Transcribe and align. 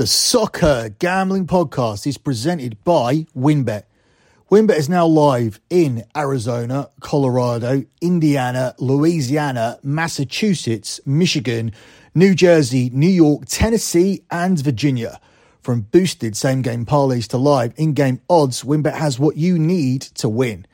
The 0.00 0.06
Soccer 0.06 0.88
Gambling 0.98 1.46
Podcast 1.46 2.06
is 2.06 2.16
presented 2.16 2.82
by 2.84 3.26
WynnBET. 3.36 3.82
WynnBET 4.50 4.78
is 4.78 4.88
now 4.88 5.04
live 5.06 5.60
in 5.68 6.04
Arizona, 6.16 6.88
Colorado, 7.00 7.84
Indiana, 8.00 8.74
Louisiana, 8.78 9.78
Massachusetts, 9.82 11.02
Michigan, 11.04 11.72
New 12.14 12.34
Jersey, 12.34 12.88
New 12.94 13.10
York, 13.10 13.42
Tennessee, 13.44 14.24
and 14.30 14.58
Virginia. 14.58 15.20
From 15.60 15.82
boosted 15.82 16.34
same 16.34 16.62
game 16.62 16.86
parlays 16.86 17.28
to 17.28 17.36
live 17.36 17.74
in 17.76 17.92
game 17.92 18.22
odds, 18.30 18.62
WynnBET 18.62 18.94
has 18.94 19.18
what 19.18 19.36
you 19.36 19.58
need 19.58 20.00
to 20.00 20.30
win. 20.30 20.66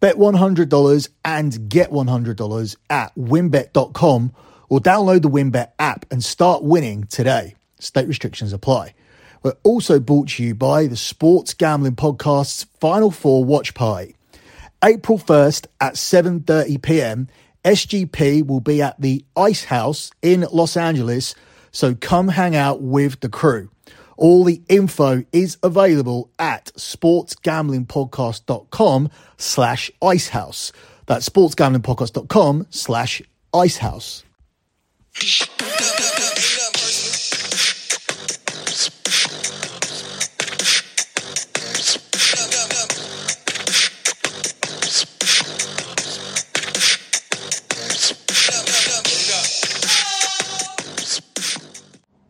Bet 0.00 0.16
$100 0.16 1.08
and 1.26 1.68
get 1.68 1.90
$100 1.90 2.76
at 2.88 3.14
wynnbet.com 3.16 4.32
or 4.70 4.80
download 4.80 5.20
the 5.20 5.28
WynnBET 5.28 5.72
app 5.78 6.06
and 6.10 6.24
start 6.24 6.62
winning 6.62 7.04
today. 7.04 7.54
State 7.82 8.06
restrictions 8.06 8.52
apply. 8.52 8.94
We're 9.42 9.56
also 9.64 9.98
brought 9.98 10.28
to 10.30 10.44
you 10.44 10.54
by 10.54 10.86
the 10.86 10.96
Sports 10.96 11.52
Gambling 11.52 11.96
Podcast's 11.96 12.66
Final 12.80 13.10
Four 13.10 13.44
Watch 13.44 13.74
Party. 13.74 14.14
April 14.84 15.18
1st 15.18 15.66
at 15.80 15.94
7:30 15.94 16.80
p.m. 16.80 17.26
SGP 17.64 18.46
will 18.46 18.60
be 18.60 18.80
at 18.82 19.00
the 19.00 19.24
Ice 19.36 19.64
House 19.64 20.12
in 20.22 20.46
Los 20.52 20.76
Angeles, 20.76 21.34
so 21.72 21.92
come 21.94 22.28
hang 22.28 22.54
out 22.54 22.82
with 22.82 23.18
the 23.20 23.28
crew. 23.28 23.68
All 24.16 24.44
the 24.44 24.62
info 24.68 25.24
is 25.32 25.58
available 25.62 26.30
at 26.38 26.66
sportsgamblingpodcast.com 26.76 29.10
slash 29.36 29.90
icehouse. 30.00 30.72
That's 31.06 31.28
sportsgamblingpodcast.com 31.28 32.68
slash 32.70 33.22
icehouse. 33.52 34.22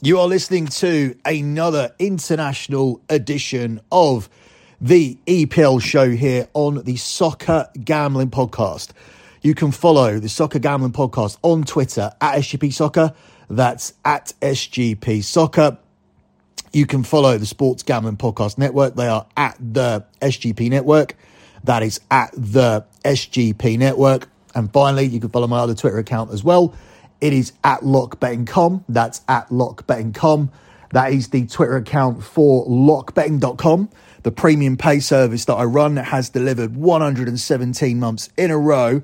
You 0.05 0.19
are 0.19 0.27
listening 0.27 0.67
to 0.67 1.17
another 1.25 1.95
international 2.01 3.01
edition 3.09 3.81
of 3.93 4.29
the 4.81 5.17
EPL 5.29 5.81
show 5.81 6.11
here 6.11 6.49
on 6.55 6.83
the 6.83 6.97
Soccer 6.97 7.69
Gambling 7.85 8.31
Podcast. 8.31 8.91
You 9.43 9.55
can 9.55 9.71
follow 9.71 10.19
the 10.19 10.29
Soccer 10.29 10.59
Gambling 10.59 10.91
Podcast 10.91 11.39
on 11.43 11.63
Twitter 11.63 12.11
at 12.21 12.41
SGP 12.41 12.73
Soccer. 12.73 13.15
That's 13.49 13.95
at 14.05 14.33
SGP 14.43 15.23
Soccer. 15.23 15.79
You 16.73 16.85
can 16.85 17.05
follow 17.05 17.39
the 17.39 17.47
Sports 17.47 17.85
Gambling 17.85 18.17
Podcast 18.17 18.59
Network. 18.59 18.97
They 18.97 19.07
are 19.07 19.29
at 19.37 19.57
the 19.61 20.05
SGP 20.21 20.69
Network. 20.69 21.15
That 21.63 21.85
is 21.85 22.01
at 22.11 22.33
the 22.33 22.85
SGP 23.05 23.79
Network. 23.79 24.29
And 24.53 24.69
finally, 24.73 25.07
you 25.07 25.21
can 25.21 25.29
follow 25.29 25.47
my 25.47 25.61
other 25.61 25.77
Twitter 25.77 25.99
account 25.99 26.33
as 26.33 26.43
well 26.43 26.75
it 27.23 27.33
is 27.33 27.53
at 27.65 27.81
lockbetting.com. 27.81 28.85
That's 28.89 29.23
at 29.29 29.49
lockbetting.com. 29.49 30.51
That 30.91 31.13
is 31.13 31.29
the 31.29 31.47
Twitter 31.47 31.77
account 31.77 32.23
for 32.23 32.67
lockbetting.com, 32.67 33.89
the 34.25 34.33
premium 34.33 34.77
pay 34.77 35.01
service 35.01 35.47
that 35.47 35.55
I 35.55 35.65
run 35.65 35.97
has 35.97 36.29
delivered 36.29 36.77
117 36.77 37.99
months 37.99 38.29
in 38.37 38.51
a 38.51 38.59
row 38.59 39.03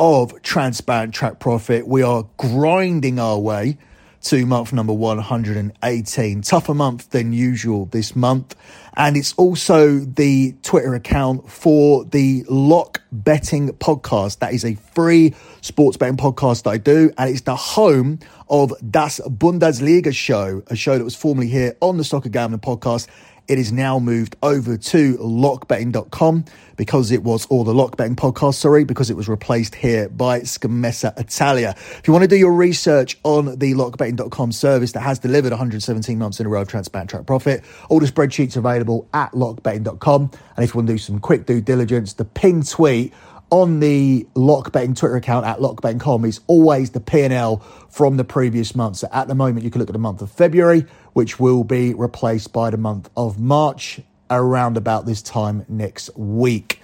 of 0.00 0.42
transparent 0.42 1.14
track 1.14 1.38
profit. 1.38 1.86
We 1.86 2.02
are 2.02 2.26
grinding 2.38 3.20
our 3.20 3.38
way 3.38 3.78
to 4.22 4.46
month 4.46 4.72
number 4.72 4.92
118. 4.92 6.42
Tougher 6.42 6.74
month 6.74 7.10
than 7.10 7.32
usual 7.32 7.86
this 7.86 8.16
month. 8.16 8.54
And 8.96 9.16
it's 9.16 9.32
also 9.34 9.98
the 9.98 10.54
Twitter 10.62 10.94
account 10.94 11.50
for 11.50 12.04
the 12.04 12.44
Lock 12.48 13.02
Betting 13.12 13.68
Podcast. 13.70 14.40
That 14.40 14.52
is 14.52 14.64
a 14.64 14.74
free 14.74 15.34
sports 15.60 15.96
betting 15.96 16.16
podcast 16.16 16.64
that 16.64 16.70
I 16.70 16.78
do. 16.78 17.12
And 17.16 17.30
it's 17.30 17.42
the 17.42 17.56
home 17.56 18.18
of 18.48 18.72
Das 18.90 19.20
Bundesliga 19.20 20.14
show, 20.14 20.62
a 20.66 20.76
show 20.76 20.98
that 20.98 21.04
was 21.04 21.14
formerly 21.14 21.48
here 21.48 21.76
on 21.80 21.96
the 21.96 22.04
Soccer 22.04 22.28
Gambling 22.28 22.60
Podcast 22.60 23.06
it 23.48 23.58
is 23.58 23.72
now 23.72 23.98
moved 23.98 24.36
over 24.42 24.76
to 24.76 25.16
lockbetting.com 25.16 26.44
because 26.76 27.10
it 27.10 27.24
was, 27.24 27.46
all 27.46 27.64
the 27.64 27.72
lockbetting 27.72 28.14
podcast, 28.14 28.54
sorry, 28.54 28.84
because 28.84 29.10
it 29.10 29.16
was 29.16 29.28
replaced 29.28 29.74
here 29.74 30.08
by 30.08 30.40
Scommessa 30.40 31.18
Italia. 31.18 31.74
If 31.76 32.02
you 32.06 32.12
want 32.12 32.22
to 32.22 32.28
do 32.28 32.36
your 32.36 32.52
research 32.52 33.18
on 33.24 33.58
the 33.58 33.74
lockbetting.com 33.74 34.52
service 34.52 34.92
that 34.92 35.00
has 35.00 35.18
delivered 35.18 35.50
117 35.50 36.18
months 36.18 36.38
in 36.38 36.46
a 36.46 36.48
row 36.48 36.62
of 36.62 36.68
transparent 36.68 37.10
track 37.10 37.26
profit, 37.26 37.64
all 37.88 37.98
the 37.98 38.06
spreadsheets 38.06 38.56
available 38.56 39.08
at 39.12 39.32
lockbetting.com. 39.32 40.30
And 40.56 40.64
if 40.64 40.74
you 40.74 40.78
want 40.78 40.86
to 40.86 40.94
do 40.94 40.98
some 40.98 41.18
quick 41.18 41.46
due 41.46 41.60
diligence, 41.60 42.12
the 42.12 42.24
pin 42.24 42.62
tweet 42.62 43.12
on 43.50 43.80
the 43.80 44.26
lockbetting 44.34 44.96
Twitter 44.96 45.16
account 45.16 45.46
at 45.46 45.58
lockbetting.com 45.58 46.24
is 46.24 46.40
always 46.46 46.90
the 46.90 47.00
P&L 47.00 47.58
from 47.88 48.16
the 48.16 48.24
previous 48.24 48.74
month. 48.74 48.98
So 48.98 49.08
at 49.12 49.28
the 49.28 49.34
moment, 49.34 49.64
you 49.64 49.70
can 49.70 49.80
look 49.80 49.88
at 49.88 49.94
the 49.94 49.98
month 49.98 50.20
of 50.20 50.30
February, 50.30 50.84
which 51.14 51.40
will 51.40 51.64
be 51.64 51.94
replaced 51.94 52.52
by 52.52 52.70
the 52.70 52.76
month 52.76 53.08
of 53.16 53.38
March 53.38 54.00
around 54.30 54.76
about 54.76 55.06
this 55.06 55.22
time 55.22 55.64
next 55.68 56.10
week. 56.16 56.80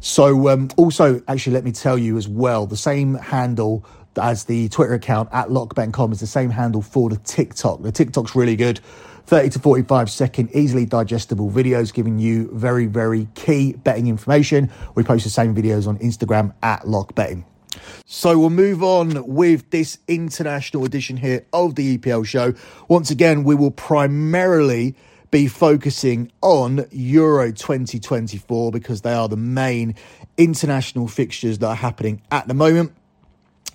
So 0.00 0.48
um, 0.48 0.70
also, 0.76 1.22
actually, 1.28 1.54
let 1.54 1.64
me 1.64 1.72
tell 1.72 1.98
you 1.98 2.16
as 2.16 2.28
well, 2.28 2.66
the 2.66 2.76
same 2.76 3.14
handle 3.14 3.84
as 4.18 4.44
the 4.44 4.68
Twitter 4.68 4.94
account 4.94 5.28
at 5.32 5.48
lockbetting.com 5.48 6.12
is 6.12 6.20
the 6.20 6.26
same 6.26 6.50
handle 6.50 6.82
for 6.82 7.10
the 7.10 7.16
TikTok. 7.16 7.82
The 7.82 7.92
TikTok's 7.92 8.34
really 8.34 8.56
good. 8.56 8.80
30 9.26 9.50
to 9.50 9.58
45 9.58 10.08
second, 10.08 10.50
easily 10.54 10.86
digestible 10.86 11.50
videos 11.50 11.92
giving 11.92 12.18
you 12.18 12.48
very, 12.52 12.86
very 12.86 13.26
key 13.34 13.72
betting 13.72 14.06
information. 14.06 14.70
We 14.94 15.02
post 15.02 15.24
the 15.24 15.30
same 15.30 15.54
videos 15.54 15.88
on 15.88 15.98
Instagram 15.98 16.54
at 16.62 16.86
Lock 16.86 17.14
Betting. 17.14 17.44
So 18.04 18.38
we'll 18.38 18.50
move 18.50 18.82
on 18.82 19.26
with 19.26 19.70
this 19.70 19.98
international 20.06 20.84
edition 20.84 21.16
here 21.16 21.44
of 21.52 21.74
the 21.74 21.98
EPL 21.98 22.24
show. 22.24 22.54
Once 22.88 23.10
again, 23.10 23.42
we 23.44 23.54
will 23.54 23.72
primarily 23.72 24.94
be 25.30 25.48
focusing 25.48 26.30
on 26.40 26.86
Euro 26.92 27.52
2024 27.52 28.70
because 28.70 29.02
they 29.02 29.12
are 29.12 29.28
the 29.28 29.36
main 29.36 29.94
international 30.36 31.08
fixtures 31.08 31.58
that 31.58 31.66
are 31.66 31.74
happening 31.74 32.22
at 32.30 32.46
the 32.46 32.54
moment. 32.54 32.92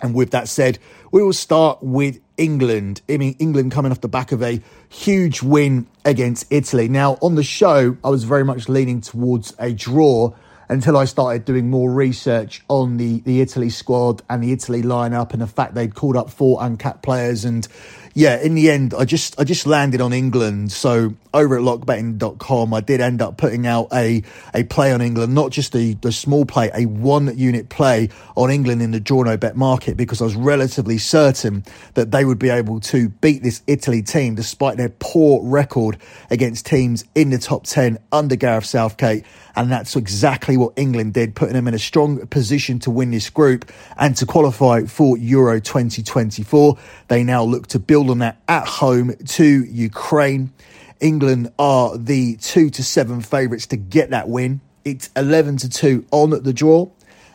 And 0.02 0.14
with 0.14 0.32
that 0.32 0.48
said, 0.48 0.78
we 1.12 1.22
will 1.22 1.32
start 1.32 1.78
with 1.80 2.20
England. 2.36 3.00
I 3.08 3.16
mean, 3.16 3.36
England 3.38 3.72
coming 3.72 3.92
off 3.92 4.00
the 4.00 4.08
back 4.08 4.32
of 4.32 4.42
a 4.42 4.60
huge 4.88 5.42
win 5.42 5.86
against 6.04 6.46
Italy. 6.50 6.88
Now, 6.88 7.18
on 7.22 7.36
the 7.36 7.44
show, 7.44 7.96
I 8.02 8.10
was 8.10 8.24
very 8.24 8.44
much 8.44 8.68
leaning 8.68 9.00
towards 9.00 9.54
a 9.58 9.72
draw 9.72 10.34
until 10.68 10.96
I 10.96 11.04
started 11.04 11.44
doing 11.44 11.70
more 11.70 11.92
research 11.92 12.64
on 12.68 12.96
the, 12.96 13.20
the 13.20 13.40
Italy 13.40 13.68
squad 13.68 14.22
and 14.30 14.42
the 14.42 14.52
Italy 14.52 14.82
lineup 14.82 15.32
and 15.32 15.42
the 15.42 15.46
fact 15.46 15.74
they'd 15.74 15.94
called 15.94 16.16
up 16.16 16.30
four 16.30 16.58
uncapped 16.64 17.02
players 17.02 17.44
and 17.44 17.68
yeah, 18.14 18.40
in 18.40 18.54
the 18.54 18.70
end, 18.70 18.94
I 18.94 19.04
just 19.04 19.38
I 19.40 19.44
just 19.44 19.66
landed 19.66 20.00
on 20.00 20.12
England. 20.12 20.72
So 20.72 21.14
over 21.32 21.56
at 21.56 21.62
lockbetting.com, 21.62 22.74
I 22.74 22.80
did 22.80 23.00
end 23.00 23.22
up 23.22 23.38
putting 23.38 23.66
out 23.66 23.88
a 23.92 24.22
a 24.54 24.64
play 24.64 24.92
on 24.92 25.00
England, 25.00 25.34
not 25.34 25.50
just 25.50 25.72
the 25.72 25.96
small 26.10 26.44
play, 26.44 26.70
a 26.74 26.86
one 26.86 27.36
unit 27.36 27.70
play 27.70 28.10
on 28.36 28.50
England 28.50 28.82
in 28.82 28.90
the 28.90 29.00
draw 29.00 29.22
no 29.22 29.36
bet 29.36 29.56
market 29.56 29.96
because 29.96 30.20
I 30.20 30.24
was 30.24 30.34
relatively 30.34 30.98
certain 30.98 31.64
that 31.94 32.10
they 32.10 32.24
would 32.24 32.38
be 32.38 32.50
able 32.50 32.80
to 32.80 33.08
beat 33.08 33.42
this 33.42 33.62
Italy 33.66 34.02
team 34.02 34.34
despite 34.34 34.76
their 34.76 34.90
poor 34.90 35.42
record 35.42 35.96
against 36.30 36.66
teams 36.66 37.04
in 37.14 37.30
the 37.30 37.38
top 37.38 37.64
ten 37.64 37.98
under 38.10 38.36
Gareth 38.36 38.66
Southgate. 38.66 39.24
And 39.54 39.70
that's 39.70 39.96
exactly 39.96 40.56
what 40.56 40.72
England 40.76 41.12
did, 41.12 41.34
putting 41.34 41.52
them 41.54 41.68
in 41.68 41.74
a 41.74 41.78
strong 41.78 42.26
position 42.28 42.78
to 42.80 42.90
win 42.90 43.10
this 43.10 43.28
group 43.28 43.70
and 43.98 44.16
to 44.16 44.24
qualify 44.24 44.84
for 44.84 45.18
Euro 45.18 45.60
2024. 45.60 46.78
They 47.08 47.22
now 47.22 47.44
look 47.44 47.66
to 47.68 47.78
build 47.78 48.01
on 48.10 48.18
that 48.18 48.40
at 48.48 48.66
home 48.66 49.14
to 49.16 49.64
Ukraine. 49.64 50.52
England 51.00 51.52
are 51.58 51.96
the 51.96 52.36
two 52.36 52.70
to 52.70 52.82
seven 52.82 53.20
favourites 53.20 53.66
to 53.68 53.76
get 53.76 54.10
that 54.10 54.28
win. 54.28 54.60
It's 54.84 55.10
11 55.16 55.58
to 55.58 55.68
2 55.68 56.06
on 56.10 56.30
the 56.30 56.52
draw, 56.52 56.88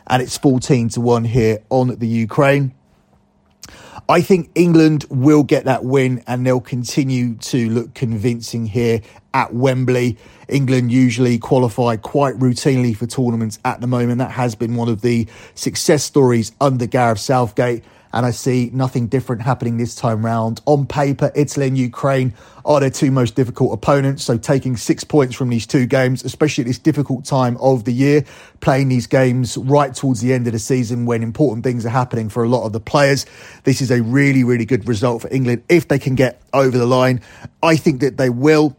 and 0.06 0.22
it's 0.22 0.36
14 0.36 0.90
to 0.90 1.00
1 1.00 1.24
here 1.24 1.58
on 1.70 1.96
the 1.98 2.06
Ukraine. 2.06 2.74
I 4.10 4.22
think 4.22 4.50
England 4.54 5.04
will 5.10 5.42
get 5.42 5.66
that 5.66 5.84
win 5.84 6.22
and 6.26 6.46
they'll 6.46 6.60
continue 6.60 7.34
to 7.34 7.68
look 7.68 7.92
convincing 7.92 8.64
here 8.64 9.02
at 9.34 9.52
Wembley. 9.52 10.16
England 10.48 10.90
usually 10.90 11.38
qualify 11.38 11.96
quite 11.96 12.34
routinely 12.38 12.96
for 12.96 13.06
tournaments 13.06 13.58
at 13.66 13.82
the 13.82 13.86
moment. 13.86 14.18
That 14.18 14.30
has 14.30 14.54
been 14.54 14.76
one 14.76 14.88
of 14.88 15.02
the 15.02 15.28
success 15.54 16.04
stories 16.04 16.52
under 16.58 16.86
Gareth 16.86 17.18
Southgate. 17.18 17.84
And 18.12 18.24
I 18.24 18.30
see 18.30 18.70
nothing 18.72 19.06
different 19.08 19.42
happening 19.42 19.76
this 19.76 19.94
time 19.94 20.24
round. 20.24 20.60
On 20.66 20.86
paper, 20.86 21.30
Italy 21.34 21.66
and 21.66 21.76
Ukraine 21.76 22.34
are 22.64 22.80
their 22.80 22.90
two 22.90 23.10
most 23.10 23.34
difficult 23.34 23.72
opponents. 23.72 24.24
So 24.24 24.38
taking 24.38 24.76
six 24.76 25.04
points 25.04 25.34
from 25.34 25.48
these 25.48 25.66
two 25.66 25.86
games, 25.86 26.24
especially 26.24 26.62
at 26.62 26.66
this 26.66 26.78
difficult 26.78 27.24
time 27.24 27.56
of 27.58 27.84
the 27.84 27.92
year, 27.92 28.24
playing 28.60 28.88
these 28.88 29.06
games 29.06 29.56
right 29.56 29.94
towards 29.94 30.20
the 30.20 30.32
end 30.32 30.46
of 30.46 30.52
the 30.52 30.58
season 30.58 31.06
when 31.06 31.22
important 31.22 31.64
things 31.64 31.84
are 31.84 31.90
happening 31.90 32.28
for 32.28 32.44
a 32.44 32.48
lot 32.48 32.64
of 32.64 32.72
the 32.72 32.80
players. 32.80 33.26
This 33.64 33.80
is 33.80 33.90
a 33.90 34.02
really, 34.02 34.44
really 34.44 34.64
good 34.64 34.88
result 34.88 35.22
for 35.22 35.28
England 35.32 35.64
if 35.68 35.88
they 35.88 35.98
can 35.98 36.14
get 36.14 36.40
over 36.52 36.76
the 36.76 36.86
line. 36.86 37.20
I 37.62 37.76
think 37.76 38.00
that 38.00 38.16
they 38.16 38.30
will. 38.30 38.76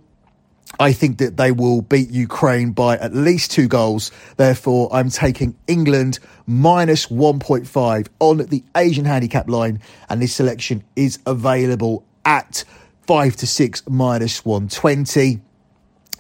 I 0.80 0.94
think 0.94 1.18
that 1.18 1.38
they 1.38 1.51
will 1.51 1.81
beat 1.81 2.10
Ukraine 2.10 2.71
by 2.71 2.98
at 2.98 3.13
least 3.13 3.51
two 3.51 3.68
goals. 3.68 4.12
Therefore, 4.38 4.89
I'm 4.92 5.10
taking 5.10 5.56
England 5.68 6.19
minus 6.45 7.07
1.5 7.07 8.07
on 8.19 8.38
the 8.38 8.63
Asian 8.75 9.06
handicap 9.06 9.50
line, 9.50 9.81
and 10.10 10.21
this 10.21 10.33
selection 10.33 10.83
is 10.95 11.19
available 11.25 12.04
at 12.24 12.63
5 13.07 13.36
to 13.38 13.48
6 13.48 13.83
minus 13.89 14.45
120. 14.45 15.42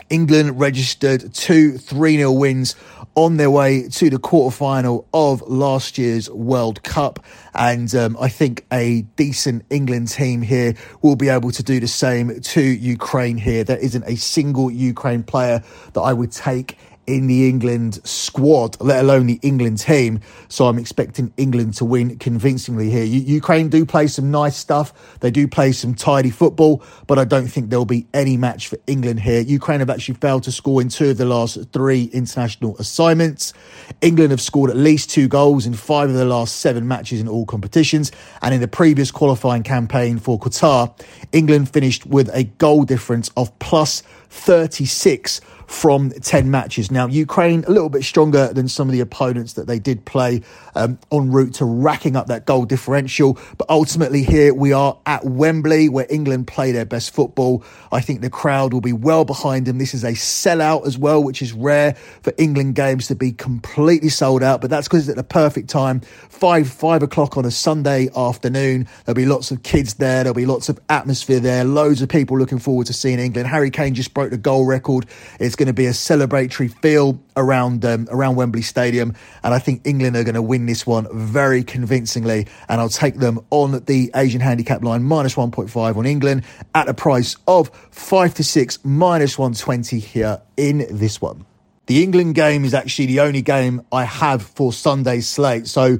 England 0.09 0.59
registered 0.59 1.33
two 1.33 1.77
3 1.77 2.17
0 2.17 2.31
wins 2.31 2.75
on 3.19 3.35
their 3.35 3.51
way 3.51 3.85
to 3.89 4.09
the 4.09 4.17
quarterfinal 4.17 5.05
of 5.13 5.41
last 5.41 5.97
year's 5.97 6.29
World 6.29 6.81
Cup. 6.83 7.19
And 7.53 7.93
um, 7.93 8.15
I 8.17 8.29
think 8.29 8.65
a 8.71 9.01
decent 9.17 9.65
England 9.69 10.07
team 10.07 10.41
here 10.41 10.73
will 11.01 11.17
be 11.17 11.27
able 11.27 11.51
to 11.51 11.61
do 11.61 11.81
the 11.81 11.87
same 11.87 12.39
to 12.39 12.61
Ukraine 12.61 13.37
here. 13.37 13.65
There 13.65 13.77
isn't 13.77 14.05
a 14.07 14.15
single 14.15 14.71
Ukraine 14.71 15.23
player 15.23 15.61
that 15.91 15.99
I 15.99 16.13
would 16.13 16.31
take 16.31 16.77
in 17.09 17.27
the 17.27 17.49
England 17.49 17.99
squad, 18.07 18.79
let 18.79 19.03
alone 19.03 19.25
the 19.25 19.39
England 19.41 19.79
team. 19.79 20.21
So 20.47 20.67
I'm 20.67 20.77
expecting 20.77 21.33
England 21.37 21.73
to 21.75 21.85
win 21.85 22.17
convincingly 22.19 22.89
here. 22.89 23.03
U- 23.03 23.21
Ukraine 23.21 23.69
do 23.69 23.85
play 23.85 24.07
some 24.07 24.29
nice 24.29 24.55
stuff. 24.55 25.17
They 25.19 25.31
do 25.31 25.47
play 25.47 25.71
some 25.71 25.95
tidy 25.95 26.29
football, 26.29 26.83
but 27.07 27.17
I 27.17 27.25
don't 27.25 27.47
think 27.47 27.69
there'll 27.69 27.85
be 27.85 28.05
any 28.13 28.37
match 28.37 28.67
for 28.67 28.77
England 28.85 29.21
here. 29.21 29.41
Ukraine 29.41 29.79
have 29.79 29.89
actually 29.89 30.15
failed 30.15 30.43
to 30.43 30.51
score 30.51 30.81
in 30.81 30.89
two 30.89 31.09
of 31.09 31.17
the 31.17 31.25
last 31.25 31.57
three 31.73 32.05
international 32.13 32.77
assignments. 32.77 33.53
England 34.01 34.31
have 34.31 34.41
scored 34.41 34.69
at 34.69 34.77
least 34.77 35.09
two 35.09 35.27
goals 35.27 35.65
in 35.65 35.73
five 35.73 36.09
of 36.09 36.15
the 36.15 36.25
last 36.25 36.57
seven 36.57 36.87
matches 36.87 37.19
in 37.19 37.27
all 37.27 37.45
competitions. 37.45 38.11
And 38.41 38.53
in 38.53 38.61
the 38.61 38.67
previous 38.67 39.09
qualifying 39.09 39.63
campaign 39.63 40.19
for 40.19 40.39
Qatar, 40.39 40.93
England 41.31 41.69
finished 41.69 42.05
with 42.05 42.29
a 42.33 42.43
goal 42.43 42.83
difference 42.83 43.31
of 43.35 43.57
plus 43.59 44.03
36 44.29 45.41
from 45.69 46.09
10 46.09 46.49
matches. 46.49 46.89
Now, 46.89 47.05
Ukraine 47.05 47.63
a 47.65 47.69
little 47.69 47.89
bit 47.89 48.03
stronger 48.03 48.51
than 48.51 48.67
some 48.67 48.89
of 48.89 48.91
the 48.91 49.01
opponents 49.01 49.53
that 49.53 49.67
they 49.67 49.77
did 49.77 50.03
play 50.03 50.41
um, 50.73 50.97
en 51.11 51.31
route 51.31 51.53
to 51.55 51.65
racking 51.65 52.15
up 52.15 52.25
that 52.27 52.45
goal 52.45 52.65
differential. 52.65 53.37
But 53.57 53.69
ultimately, 53.69 54.23
here 54.23 54.51
we 54.53 54.73
are 54.73 54.97
at 55.05 55.25
Wembley 55.25 55.87
where 55.87 56.07
England 56.09 56.47
play 56.47 56.71
their 56.71 56.85
best 56.85 57.13
football. 57.13 57.63
I 57.91 58.01
think 58.01 58.21
the 58.21 58.31
crowd 58.31 58.73
will 58.73 58.81
be 58.81 58.93
well 58.93 59.25
behind 59.25 59.67
them. 59.67 59.77
This 59.77 59.93
is 59.93 60.03
a 60.03 60.13
sellout 60.13 60.87
as 60.87 60.97
well, 60.97 61.23
which 61.23 61.41
is 61.41 61.53
rare 61.53 61.93
for 62.23 62.33
England 62.39 62.73
games 62.73 63.05
to 63.07 63.15
be 63.15 63.31
completely 63.31 64.09
sold 64.09 64.41
out. 64.41 64.61
But 64.61 64.71
that's 64.71 64.87
because 64.87 65.07
it's 65.07 65.09
at 65.09 65.17
the 65.17 65.23
perfect 65.23 65.69
time. 65.69 65.99
Five, 66.29 66.67
five 66.67 67.03
o'clock 67.03 67.37
on 67.37 67.45
a 67.45 67.51
Sunday 67.51 68.09
afternoon. 68.15 68.87
There'll 69.05 69.15
be 69.15 69.27
lots 69.27 69.51
of 69.51 69.61
kids 69.61 69.95
there. 69.95 70.23
There'll 70.23 70.33
be 70.33 70.47
lots 70.47 70.67
of 70.67 70.79
atmosphere 70.89 71.39
there. 71.39 71.63
Loads 71.63 72.01
of 72.01 72.09
people 72.09 72.39
looking 72.39 72.59
forward 72.59 72.87
to 72.87 72.93
seeing 72.93 73.19
England. 73.19 73.47
Harry 73.47 73.69
Kane 73.69 73.93
just 73.93 74.15
broke 74.19 74.31
the 74.31 74.37
goal 74.37 74.65
record. 74.65 75.05
It's 75.39 75.55
going 75.55 75.67
to 75.67 75.73
be 75.73 75.85
a 75.85 75.91
celebratory 75.91 76.69
feel 76.81 77.21
around 77.37 77.85
um, 77.85 78.05
around 78.11 78.35
Wembley 78.35 78.61
Stadium, 78.61 79.15
and 79.43 79.53
I 79.53 79.59
think 79.59 79.87
England 79.87 80.17
are 80.17 80.25
going 80.25 80.35
to 80.35 80.41
win 80.41 80.65
this 80.65 80.85
one 80.85 81.07
very 81.13 81.63
convincingly. 81.63 82.47
And 82.67 82.81
I'll 82.81 82.89
take 82.89 83.15
them 83.15 83.39
on 83.49 83.81
the 83.85 84.11
Asian 84.13 84.41
handicap 84.41 84.83
line 84.83 85.03
minus 85.03 85.37
one 85.37 85.51
point 85.51 85.69
five 85.69 85.97
on 85.97 86.05
England 86.05 86.43
at 86.75 86.89
a 86.89 86.93
price 86.93 87.37
of 87.47 87.69
five 87.91 88.33
to 88.33 88.43
six 88.43 88.77
minus 88.83 89.39
one 89.39 89.53
twenty 89.53 89.99
here 89.99 90.41
in 90.57 90.85
this 90.91 91.21
one. 91.21 91.45
The 91.85 92.03
England 92.03 92.35
game 92.35 92.65
is 92.65 92.73
actually 92.73 93.05
the 93.05 93.21
only 93.21 93.41
game 93.41 93.81
I 93.89 94.03
have 94.03 94.41
for 94.41 94.73
Sunday's 94.73 95.29
slate, 95.29 95.65
so 95.65 95.99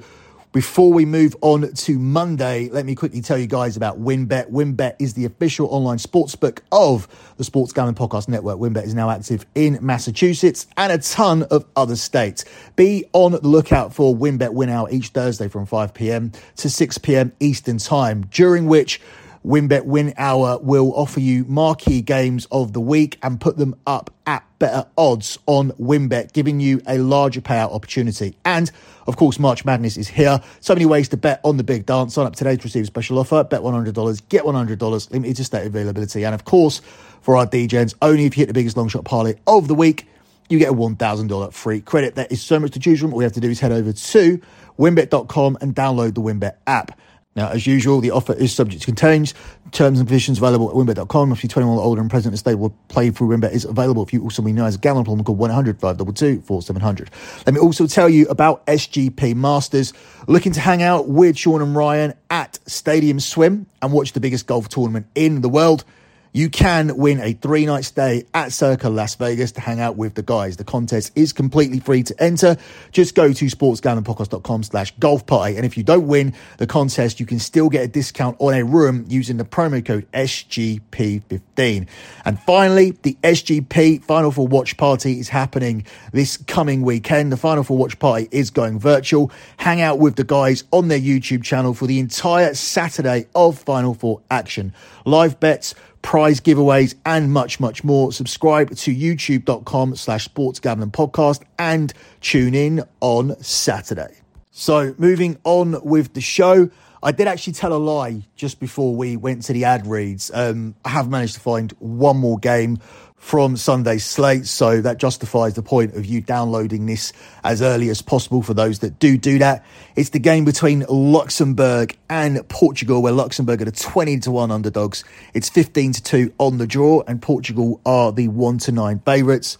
before 0.51 0.91
we 0.91 1.05
move 1.05 1.35
on 1.41 1.71
to 1.73 1.99
Monday, 1.99 2.69
let 2.69 2.83
me 2.83 2.95
quickly 2.95 3.21
tell 3.21 3.37
you 3.37 3.45
guys 3.45 3.77
about 3.77 4.01
WynnBET. 4.01 4.49
WynnBET 4.49 4.95
is 4.97 5.13
the 5.13 5.25
official 5.25 5.67
online 5.67 5.99
sportsbook 5.99 6.59
of 6.71 7.07
the 7.37 7.43
Sports 7.43 7.71
Gambling 7.71 7.93
Podcast 7.93 8.27
Network. 8.27 8.57
WynnBET 8.57 8.83
is 8.83 8.95
now 8.95 9.11
active 9.11 9.45
in 9.53 9.77
Massachusetts 9.79 10.65
and 10.75 10.91
a 10.91 10.97
ton 10.97 11.43
of 11.43 11.65
other 11.75 11.95
states. 11.95 12.45
Be 12.75 13.05
on 13.13 13.33
the 13.33 13.47
lookout 13.47 13.93
for 13.93 14.15
WynnBET 14.15 14.53
Win 14.53 14.69
Hour 14.69 14.89
each 14.89 15.09
Thursday 15.09 15.47
from 15.49 15.67
5 15.67 15.93
p.m. 15.93 16.31
to 16.55 16.67
6 16.67 16.97
p.m. 16.97 17.31
Eastern 17.39 17.77
Time, 17.77 18.25
during 18.31 18.65
which 18.65 18.99
WynnBET 19.45 19.85
Win 19.85 20.13
Hour 20.17 20.59
will 20.59 20.93
offer 20.95 21.19
you 21.19 21.45
marquee 21.45 22.01
games 22.01 22.45
of 22.51 22.73
the 22.73 22.81
week 22.81 23.17
and 23.23 23.39
put 23.39 23.57
them 23.57 23.75
up 23.87 24.11
at 24.27 24.43
better 24.59 24.85
odds 24.97 25.39
on 25.45 25.71
WynnBET, 25.71 26.33
giving 26.33 26.59
you 26.59 26.81
a 26.87 26.97
larger 26.97 27.39
payout 27.39 27.73
opportunity. 27.73 28.35
And 28.43 28.69
of 29.07 29.15
course, 29.15 29.39
March 29.39 29.63
Madness 29.63 29.97
is 29.97 30.07
here. 30.09 30.41
So 30.59 30.73
many 30.73 30.85
ways 30.85 31.07
to 31.09 31.17
bet 31.17 31.39
on 31.43 31.57
the 31.57 31.63
big 31.63 31.85
dance. 31.85 32.13
Sign 32.13 32.25
up 32.25 32.35
today 32.35 32.57
to 32.57 32.63
receive 32.63 32.83
a 32.83 32.87
special 32.87 33.17
offer. 33.17 33.43
Bet 33.43 33.61
$100, 33.61 34.21
get 34.29 34.43
$100, 34.43 35.11
limited 35.11 35.37
to 35.37 35.43
state 35.43 35.65
availability. 35.65 36.25
And 36.25 36.35
of 36.35 36.43
course, 36.43 36.81
for 37.21 37.37
our 37.37 37.47
DJs, 37.47 37.95
only 38.01 38.25
if 38.25 38.37
you 38.37 38.41
hit 38.41 38.47
the 38.47 38.53
biggest 38.53 38.75
long 38.75 38.89
shot 38.89 39.05
parlay 39.05 39.35
of 39.47 39.67
the 39.67 39.75
week, 39.75 40.07
you 40.49 40.59
get 40.59 40.69
a 40.69 40.73
$1,000 40.73 41.53
free 41.53 41.79
credit. 41.79 42.15
There 42.15 42.27
is 42.29 42.41
so 42.41 42.59
much 42.59 42.71
to 42.71 42.79
choose 42.79 42.99
from. 42.99 43.13
All 43.13 43.19
we 43.19 43.23
have 43.23 43.33
to 43.33 43.39
do 43.39 43.49
is 43.49 43.59
head 43.59 43.71
over 43.71 43.93
to 43.93 44.41
wynnbet.com 44.77 45.57
and 45.61 45.75
download 45.75 46.15
the 46.15 46.21
WynnBET 46.21 46.55
app. 46.67 46.99
Now, 47.39 47.47
as 47.51 47.65
usual, 47.65 48.01
the 48.01 48.11
offer 48.11 48.33
is 48.33 48.51
subject 48.53 48.81
to 48.81 48.85
contains 48.85 49.33
terms 49.71 49.99
and 49.99 50.09
conditions 50.09 50.39
available 50.39 50.69
at 50.69 50.75
wynnbet.com. 50.75 51.31
If 51.31 51.41
you're 51.41 51.47
21 51.47 51.77
or 51.77 51.81
older 51.81 52.01
and 52.01 52.09
present 52.09 52.33
in 52.33 52.59
will 52.59 52.71
play 52.89 53.11
through 53.11 53.29
WynnBET 53.29 53.53
is 53.53 53.63
available. 53.63 54.03
If 54.03 54.11
you 54.11 54.21
also 54.23 54.41
be 54.41 54.51
known 54.51 54.67
as 54.67 54.75
problem, 54.75 55.23
call 55.23 55.35
100 55.35 55.79
522 55.79 56.41
4700. 56.41 57.09
Let 57.45 57.53
me 57.53 57.61
also 57.61 57.87
tell 57.87 58.09
you 58.09 58.27
about 58.27 58.65
SGP 58.65 59.35
Masters. 59.35 59.93
Looking 60.27 60.51
to 60.51 60.59
hang 60.59 60.83
out 60.83 61.07
with 61.07 61.37
Sean 61.37 61.61
and 61.61 61.73
Ryan 61.73 62.13
at 62.29 62.59
Stadium 62.65 63.21
Swim 63.21 63.67
and 63.81 63.93
watch 63.93 64.11
the 64.11 64.19
biggest 64.19 64.45
golf 64.45 64.67
tournament 64.67 65.07
in 65.15 65.39
the 65.39 65.47
world 65.47 65.85
you 66.31 66.49
can 66.49 66.95
win 66.97 67.19
a 67.19 67.33
three 67.33 67.65
night 67.65 67.85
stay 67.85 68.25
at 68.33 68.53
Circa 68.53 68.89
Las 68.89 69.15
Vegas 69.15 69.51
to 69.53 69.61
hang 69.61 69.79
out 69.79 69.95
with 69.95 70.15
the 70.15 70.21
guys. 70.21 70.57
The 70.57 70.63
contest 70.63 71.11
is 71.15 71.33
completely 71.33 71.79
free 71.79 72.03
to 72.03 72.23
enter. 72.23 72.57
Just 72.91 73.15
go 73.15 73.33
to 73.33 73.45
sportsgamblingpodcast.com 73.45 74.63
slash 74.63 74.93
golf 74.99 75.25
party. 75.25 75.55
And 75.55 75.65
if 75.65 75.77
you 75.77 75.83
don't 75.83 76.07
win 76.07 76.33
the 76.57 76.67
contest, 76.67 77.19
you 77.19 77.25
can 77.25 77.39
still 77.39 77.69
get 77.69 77.83
a 77.83 77.87
discount 77.87 78.37
on 78.39 78.53
a 78.53 78.63
room 78.63 79.05
using 79.07 79.37
the 79.37 79.45
promo 79.45 79.83
code 79.83 80.09
SGP15. 80.11 81.87
And 82.25 82.39
finally, 82.41 82.91
the 83.01 83.17
SGP 83.23 84.03
Final 84.03 84.31
Four 84.31 84.47
Watch 84.47 84.77
Party 84.77 85.19
is 85.19 85.29
happening 85.29 85.85
this 86.11 86.37
coming 86.37 86.83
weekend. 86.83 87.31
The 87.31 87.37
Final 87.37 87.63
Four 87.63 87.77
Watch 87.77 87.97
Party 87.99 88.27
is 88.31 88.49
going 88.49 88.79
virtual. 88.79 89.31
Hang 89.57 89.81
out 89.81 89.99
with 89.99 90.15
the 90.15 90.23
guys 90.23 90.63
on 90.71 90.87
their 90.87 90.99
YouTube 90.99 91.43
channel 91.43 91.73
for 91.73 91.87
the 91.87 91.99
entire 91.99 92.53
Saturday 92.53 93.27
of 93.33 93.57
Final 93.57 93.93
Four 93.93 94.21
action. 94.29 94.73
Live 95.05 95.39
bets, 95.39 95.73
prize 96.01 96.39
giveaways, 96.39 96.95
and 97.05 97.31
much, 97.31 97.59
much 97.59 97.83
more. 97.83 98.11
Subscribe 98.11 98.69
to 98.75 98.95
youtube.com 98.95 99.95
slash 99.95 100.25
sports 100.25 100.59
gambling 100.59 100.91
podcast 100.91 101.43
and 101.57 101.93
tune 102.21 102.55
in 102.55 102.83
on 103.01 103.41
Saturday. 103.41 104.15
So 104.51 104.93
moving 104.97 105.37
on 105.43 105.83
with 105.83 106.13
the 106.13 106.21
show. 106.21 106.69
I 107.01 107.13
did 107.13 107.27
actually 107.27 107.53
tell 107.53 107.71
a 107.71 107.79
lie 107.79 108.23
just 108.35 108.59
before 108.59 108.93
we 108.93 109.15
went 109.15 109.43
to 109.43 109.53
the 109.53 109.63
ad 109.63 109.87
reads. 109.87 110.31
Um, 110.33 110.75
I 110.83 110.89
have 110.89 111.09
managed 111.09 111.35
to 111.35 111.39
find 111.39 111.71
one 111.79 112.17
more 112.17 112.37
game 112.37 112.79
from 113.19 113.57
Sunday's 113.57 114.03
slate. 114.03 114.47
So 114.47 114.81
that 114.81 114.97
justifies 114.97 115.53
the 115.53 115.61
point 115.61 115.95
of 115.95 116.05
you 116.05 116.21
downloading 116.21 116.87
this 116.87 117.13
as 117.43 117.61
early 117.61 117.89
as 117.89 118.01
possible 118.01 118.41
for 118.41 118.53
those 118.53 118.79
that 118.79 118.97
do 118.97 119.17
do 119.17 119.37
that. 119.39 119.63
It's 119.95 120.09
the 120.09 120.19
game 120.19 120.45
between 120.45 120.85
Luxembourg 120.89 121.95
and 122.09 122.47
Portugal, 122.49 123.01
where 123.01 123.13
Luxembourg 123.13 123.61
are 123.61 123.65
the 123.65 123.71
20 123.71 124.19
to 124.21 124.31
1 124.31 124.51
underdogs. 124.51 125.03
It's 125.33 125.49
15 125.49 125.93
to 125.93 126.03
2 126.03 126.33
on 126.39 126.57
the 126.57 126.65
draw, 126.65 127.03
and 127.07 127.21
Portugal 127.21 127.81
are 127.85 128.11
the 128.11 128.29
1 128.29 128.57
to 128.59 128.71
9 128.71 128.99
favourites. 129.05 129.57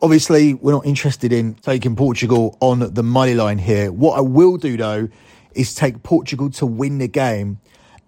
Obviously, 0.00 0.54
we're 0.54 0.72
not 0.72 0.86
interested 0.86 1.30
in 1.30 1.54
taking 1.54 1.94
Portugal 1.94 2.56
on 2.60 2.94
the 2.94 3.02
money 3.02 3.34
line 3.34 3.58
here. 3.58 3.92
What 3.92 4.16
I 4.16 4.22
will 4.22 4.56
do 4.56 4.78
though 4.78 5.08
is 5.54 5.74
take 5.74 6.02
Portugal 6.02 6.48
to 6.50 6.64
win 6.64 6.98
the 6.98 7.08
game 7.08 7.58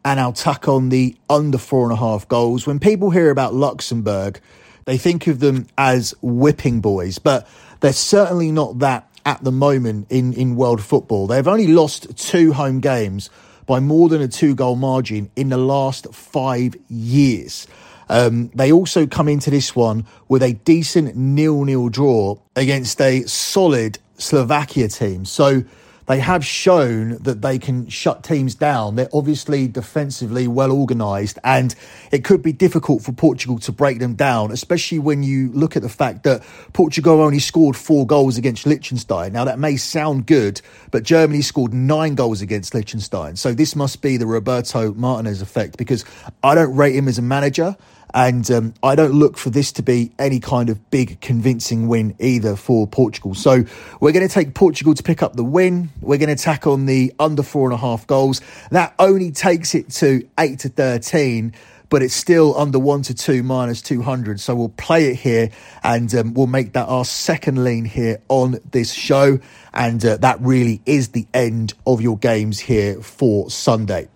and 0.05 0.19
I'll 0.19 0.33
tuck 0.33 0.69
on 0.69 0.89
the 0.89 1.17
under 1.29 1.59
four 1.59 1.85
and 1.85 1.93
a 1.93 1.97
half 1.97 2.27
goals. 2.29 2.67
When 2.67 2.79
people 2.79 3.11
hear 3.11 3.31
about 3.31 3.55
Luxembourg, 3.55 4.41
they 4.85 4.99
think 4.99 5.27
of 5.27 5.41
them 5.41 5.67
as 5.79 6.15
whipping 6.23 6.81
boys, 6.81 7.19
but 7.19 7.49
they're 7.81 7.93
certainly 7.93 8.53
not 8.53 8.79
that 8.81 9.09
at 9.25 9.43
the 9.45 9.53
moment 9.53 10.07
in, 10.11 10.33
in 10.33 10.57
world 10.57 10.83
football. 10.83 11.27
They've 11.27 11.47
only 11.47 11.69
lost 11.69 12.17
two 12.17 12.53
home 12.53 12.81
games 12.81 13.31
by 13.67 13.81
more 13.81 14.09
than 14.09 14.21
a 14.21 14.29
two 14.29 14.55
goal 14.55 14.77
margin 14.77 15.31
in 15.37 15.49
the 15.49 15.57
last 15.57 16.13
five 16.15 16.75
years. 16.89 17.67
Um, 18.09 18.51
they 18.55 18.73
also 18.73 19.07
come 19.07 19.29
into 19.29 19.51
this 19.51 19.75
one 19.75 20.07
with 20.29 20.43
a 20.43 20.53
decent 20.53 21.17
nil 21.17 21.65
nil 21.65 21.89
draw 21.89 22.37
against 22.57 23.01
a 23.01 23.23
solid 23.23 23.99
Slovakia 24.19 24.89
team. 24.89 25.25
So 25.25 25.63
they 26.07 26.19
have 26.19 26.45
shown 26.45 27.19
that 27.23 27.43
they 27.43 27.59
can 27.59 27.89
shut 27.89 28.25
teams 28.25 28.55
down. 28.55 28.97
They're 28.97 29.09
obviously 29.13 29.69
defensively 29.69 30.49
well 30.49 30.73
organised, 30.73 31.39
and 31.45 31.75
it 32.11 32.25
could 32.25 32.43
be 32.43 32.53
difficult 32.53 33.03
for 33.03 33.13
Portugal 33.13 33.59
to 33.61 33.73
break 33.73 33.99
them 33.99 34.15
down, 34.15 34.51
especially 34.51 34.99
when 34.99 35.23
you 35.23 35.51
look 35.53 35.77
at 35.77 35.83
the 35.83 35.89
fact 35.89 36.25
that 36.25 36.43
Portugal 36.73 37.21
only 37.21 37.39
scored 37.39 37.77
four 37.77 38.07
goals 38.07 38.37
against 38.37 38.67
Liechtenstein. 38.67 39.33
Now, 39.33 39.45
that 39.45 39.59
may 39.59 39.77
sound 39.77 40.27
good, 40.27 40.61
but 40.91 41.03
Germany 41.03 41.43
scored 41.43 41.73
nine 41.73 42.15
goals 42.15 42.43
against 42.43 42.75
Liechtenstein. 42.75 43.37
So 43.37 43.53
this 43.53 43.77
must 43.77 44.03
be 44.03 44.17
the 44.17 44.27
Roberto 44.27 44.93
Martinez 44.95 45.43
effect 45.43 45.77
because 45.77 46.05
I 46.43 46.55
don't 46.55 46.75
rate 46.75 46.95
him 46.95 47.09
as 47.09 47.19
a 47.19 47.23
manager. 47.23 47.77
And 48.15 48.51
um, 48.51 48.75
I 48.83 48.95
don't 48.95 49.13
look 49.13 49.37
for 49.37 49.51
this 49.51 49.73
to 49.73 49.83
be 49.83 50.13
any 50.19 50.41
kind 50.41 50.69
of 50.69 50.91
big 50.91 51.21
convincing 51.21 51.89
win 51.89 52.15
either 52.19 52.57
for 52.57 52.87
Portugal. 52.87 53.35
So 53.35 53.65
we're 54.01 54.13
going 54.13 54.27
to 54.27 54.33
take 54.33 54.55
Portugal 54.55 54.95
to 54.95 55.03
pick 55.03 55.23
up 55.23 55.35
the 55.35 55.45
win. 55.45 55.91
We're 56.01 56.19
going 56.19 56.35
to 56.35 56.43
tack 56.43 56.67
on 56.67 56.87
the 56.87 57.13
under 57.19 57.43
four 57.43 57.65
and 57.65 57.75
a 57.75 57.79
half 57.79 58.07
goals. 58.07 58.41
That 58.71 58.95
only 58.99 59.31
takes 59.31 59.75
it 59.75 59.91
to 59.91 60.29
eight 60.39 60.61
to 60.61 60.69
13 60.69 61.55
but 61.93 62.01
it's 62.03 62.15
still 62.15 62.57
under 62.57 62.79
one 62.79 63.03
to 63.03 63.13
two 63.13 63.43
minus 63.43 63.83
200. 63.83 64.41
So 64.41 64.55
we'll 64.55 64.71
play 64.71 65.09
it 65.11 65.17
here 65.17 65.51
and 65.83 66.13
um, 66.15 66.33
we'll 66.33 66.47
make 66.47 66.73
that 66.73 66.89
our 66.89 67.05
second 67.05 67.63
lean 67.63 67.85
here 67.85 68.23
on 68.31 68.61
this 68.71 68.95
show. 68.95 69.39
And 69.75 70.03
uh, 70.03 70.17
that 70.17 70.41
really 70.41 70.81
is 70.87 71.09
the 71.09 71.27
end 71.35 71.75
of 71.87 72.01
your 72.01 72.17
games 72.17 72.61
here 72.61 72.99
for 73.03 73.51
Sunday. 73.51 74.09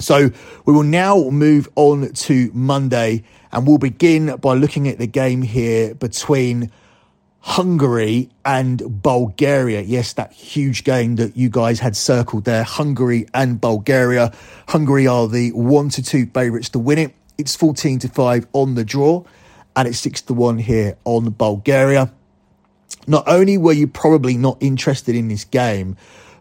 So 0.00 0.30
we 0.64 0.72
will 0.72 0.84
now 0.84 1.30
move 1.30 1.68
on 1.74 2.12
to 2.12 2.50
Monday 2.54 3.24
and 3.50 3.66
we'll 3.66 3.78
begin 3.78 4.36
by 4.36 4.54
looking 4.54 4.88
at 4.88 4.98
the 4.98 5.06
game 5.06 5.42
here 5.42 5.94
between 5.94 6.70
Hungary 7.40 8.30
and 8.44 9.02
Bulgaria. 9.02 9.80
Yes, 9.80 10.12
that 10.14 10.32
huge 10.32 10.84
game 10.84 11.16
that 11.16 11.36
you 11.36 11.48
guys 11.48 11.80
had 11.80 11.96
circled 11.96 12.44
there. 12.44 12.62
Hungary 12.62 13.26
and 13.32 13.60
Bulgaria. 13.60 14.32
Hungary 14.68 15.06
are 15.06 15.26
the 15.26 15.50
one 15.52 15.88
to 15.90 16.02
two 16.02 16.26
favourites 16.26 16.68
to 16.70 16.78
win 16.78 16.98
it. 16.98 17.14
It's 17.36 17.56
14 17.56 18.00
to 18.00 18.08
5 18.08 18.46
on 18.52 18.74
the 18.74 18.84
draw 18.84 19.24
and 19.76 19.88
it's 19.88 19.98
6 20.00 20.22
to 20.22 20.34
1 20.34 20.58
here 20.58 20.96
on 21.04 21.30
Bulgaria. 21.30 22.12
Not 23.06 23.24
only 23.26 23.56
were 23.56 23.72
you 23.72 23.86
probably 23.86 24.36
not 24.36 24.58
interested 24.60 25.14
in 25.14 25.28
this 25.28 25.44
game, 25.44 25.96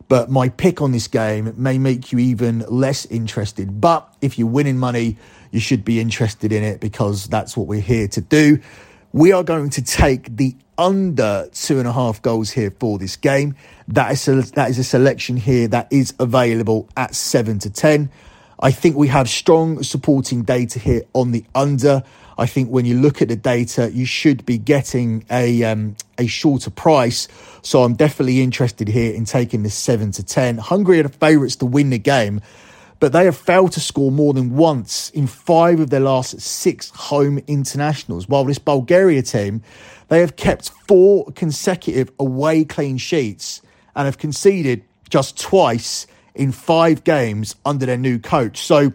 but 0.08 0.30
my 0.30 0.50
pick 0.50 0.82
on 0.82 0.92
this 0.92 1.08
game 1.08 1.54
may 1.58 1.78
make 1.78 2.12
you 2.12 2.20
even 2.20 2.60
less 2.70 3.06
interested. 3.08 3.82
But 3.82 4.08
if 4.22 4.40
you're 4.40 4.48
winning 4.48 4.78
money, 4.78 5.18
you 5.52 5.60
should 5.60 5.84
be 5.84 6.00
interested 6.00 6.52
in 6.52 6.64
it 6.64 6.80
because 6.80 7.28
that's 7.28 7.58
what 7.58 7.68
we're 7.68 7.82
here 7.82 8.08
to 8.10 8.22
do. 8.22 8.60
We 9.14 9.32
are 9.32 9.44
going 9.44 9.70
to 9.72 9.82
take 9.82 10.36
the 10.36 10.56
under 10.78 11.50
two 11.54 11.80
and 11.80 11.88
a 11.88 11.92
half 11.92 12.22
goals 12.22 12.52
here 12.52 12.72
for 12.80 12.98
this 12.98 13.16
game. 13.16 13.56
That 13.88 14.12
is 14.12 14.28
a, 14.28 14.42
that 14.54 14.70
is 14.70 14.80
a 14.80 14.84
selection 14.84 15.38
here 15.38 15.68
that 15.70 15.88
is 15.92 16.14
available 16.20 16.90
at 16.96 17.16
seven 17.16 17.60
to 17.60 17.70
ten. 17.70 18.12
I 18.60 18.72
think 18.72 18.96
we 18.96 19.08
have 19.08 19.30
strong 19.30 19.84
supporting 19.84 20.44
data 20.44 20.80
here 20.80 21.04
on 21.14 21.32
the 21.32 21.46
under. 21.54 22.04
I 22.38 22.46
think 22.46 22.70
when 22.70 22.86
you 22.86 23.00
look 23.00 23.22
at 23.22 23.30
the 23.30 23.36
data, 23.36 23.92
you 23.92 24.06
should 24.06 24.46
be 24.46 24.58
getting 24.58 25.26
a 25.32 25.64
um, 25.64 25.96
a 26.18 26.28
shorter 26.28 26.70
price. 26.70 27.28
So 27.62 27.84
I'm 27.84 27.96
definitely 27.96 28.42
interested 28.42 28.88
here 28.88 29.14
in 29.14 29.26
taking 29.26 29.64
the 29.64 29.70
seven 29.70 30.12
to 30.14 30.24
ten. 30.24 30.58
Hungary 30.58 31.00
are 31.00 31.04
the 31.04 31.10
favourites 31.10 31.56
to 31.58 31.66
win 31.66 31.90
the 31.90 31.98
game, 31.98 32.42
but 33.00 33.12
they 33.12 33.26
have 33.26 33.38
failed 33.38 33.72
to 33.74 33.80
score 33.80 34.12
more 34.12 34.34
than 34.34 34.56
once 34.56 35.10
in 35.12 35.28
five 35.28 35.80
of 35.80 35.90
their 35.90 36.00
last 36.00 36.40
six 36.40 36.92
home 36.92 37.40
internationals. 37.48 38.30
While 38.30 38.46
this 38.46 38.60
Bulgaria 38.60 39.22
team, 39.24 39.64
they 40.10 40.20
have 40.20 40.36
kept 40.36 40.70
four 40.88 41.32
consecutive 41.32 42.12
away 42.20 42.64
clean 42.66 42.98
sheets 42.98 43.62
and 43.96 44.06
have 44.06 44.18
conceded 44.18 44.84
just 45.10 45.40
twice 45.40 46.06
in 46.36 46.52
five 46.52 47.04
games 47.04 47.56
under 47.66 47.86
their 47.86 47.98
new 47.98 48.20
coach. 48.20 48.60
So 48.60 48.94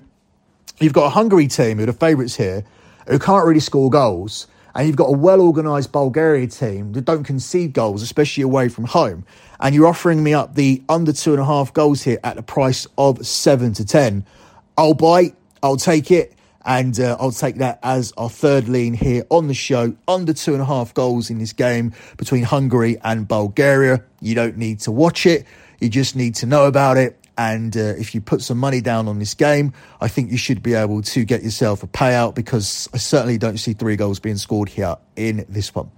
you've 0.78 0.92
got 0.92 1.06
a 1.06 1.10
Hungary 1.10 1.48
team 1.48 1.78
who 1.78 1.82
are 1.82 1.86
the 1.86 1.92
favourites 1.92 2.36
here 2.36 2.64
who 3.08 3.18
can't 3.18 3.46
really 3.46 3.60
score 3.60 3.90
goals, 3.90 4.46
and 4.74 4.86
you've 4.86 4.96
got 4.96 5.06
a 5.08 5.16
well 5.16 5.40
organised 5.40 5.92
Bulgaria 5.92 6.46
team 6.46 6.92
that 6.92 7.04
don't 7.04 7.24
concede 7.24 7.72
goals, 7.72 8.02
especially 8.02 8.42
away 8.42 8.68
from 8.68 8.84
home, 8.84 9.24
and 9.60 9.74
you're 9.74 9.86
offering 9.86 10.22
me 10.22 10.34
up 10.34 10.54
the 10.54 10.82
under 10.88 11.12
two 11.12 11.32
and 11.32 11.40
a 11.40 11.44
half 11.44 11.72
goals 11.72 12.02
here 12.02 12.18
at 12.24 12.36
the 12.36 12.42
price 12.42 12.86
of 12.98 13.26
seven 13.26 13.72
to 13.74 13.84
ten, 13.84 14.24
I'll 14.76 14.94
bite, 14.94 15.34
I'll 15.62 15.76
take 15.76 16.10
it, 16.10 16.34
and 16.64 16.98
uh, 16.98 17.16
I'll 17.20 17.32
take 17.32 17.56
that 17.56 17.78
as 17.82 18.12
our 18.16 18.30
third 18.30 18.68
lean 18.68 18.94
here 18.94 19.24
on 19.30 19.48
the 19.48 19.54
show. 19.54 19.94
Under 20.08 20.32
two 20.32 20.52
and 20.52 20.62
a 20.62 20.64
half 20.64 20.94
goals 20.94 21.30
in 21.30 21.38
this 21.38 21.52
game 21.52 21.92
between 22.16 22.44
Hungary 22.44 22.98
and 23.02 23.26
Bulgaria. 23.26 24.02
You 24.20 24.34
don't 24.34 24.56
need 24.56 24.80
to 24.80 24.92
watch 24.92 25.26
it, 25.26 25.46
you 25.80 25.88
just 25.88 26.16
need 26.16 26.34
to 26.36 26.46
know 26.46 26.66
about 26.66 26.96
it 26.96 27.21
and 27.36 27.76
uh, 27.76 27.80
if 27.80 28.14
you 28.14 28.20
put 28.20 28.42
some 28.42 28.58
money 28.58 28.80
down 28.80 29.08
on 29.08 29.18
this 29.18 29.34
game, 29.34 29.72
I 30.00 30.08
think 30.08 30.30
you 30.30 30.36
should 30.36 30.62
be 30.62 30.74
able 30.74 31.02
to 31.02 31.24
get 31.24 31.42
yourself 31.42 31.82
a 31.82 31.86
payout 31.86 32.34
because 32.34 32.88
I 32.92 32.98
certainly 32.98 33.38
don't 33.38 33.58
see 33.58 33.72
three 33.72 33.96
goals 33.96 34.20
being 34.20 34.36
scored 34.36 34.68
here 34.68 34.96
in 35.16 35.44
this 35.48 35.74
one. 35.74 35.90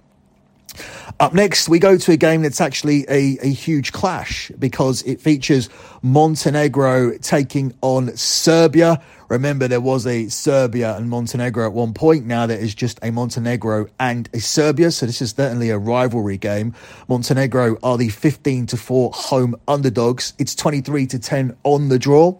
Up 1.19 1.33
next, 1.33 1.69
we 1.69 1.79
go 1.79 1.97
to 1.97 2.11
a 2.11 2.17
game 2.17 2.41
that's 2.41 2.59
actually 2.59 3.05
a, 3.07 3.37
a 3.41 3.47
huge 3.47 3.93
clash 3.93 4.51
because 4.59 5.01
it 5.03 5.21
features 5.21 5.69
Montenegro 6.01 7.17
taking 7.19 7.73
on 7.81 8.15
Serbia. 8.17 9.01
Remember, 9.29 9.67
there 9.67 9.79
was 9.79 10.05
a 10.05 10.27
Serbia 10.27 10.95
and 10.97 11.09
Montenegro 11.09 11.65
at 11.65 11.73
one 11.73 11.93
point. 11.93 12.25
Now 12.25 12.45
there 12.47 12.59
is 12.59 12.75
just 12.75 12.99
a 13.01 13.11
Montenegro 13.11 13.87
and 13.97 14.29
a 14.33 14.39
Serbia. 14.39 14.91
So 14.91 15.05
this 15.05 15.21
is 15.21 15.31
certainly 15.31 15.69
a 15.69 15.77
rivalry 15.77 16.37
game. 16.37 16.73
Montenegro 17.07 17.77
are 17.81 17.97
the 17.97 18.09
15 18.09 18.67
to 18.67 18.77
4 18.77 19.11
home 19.13 19.55
underdogs. 19.67 20.33
It's 20.37 20.53
23 20.53 21.07
to 21.07 21.19
10 21.19 21.55
on 21.63 21.87
the 21.87 21.97
draw, 21.97 22.37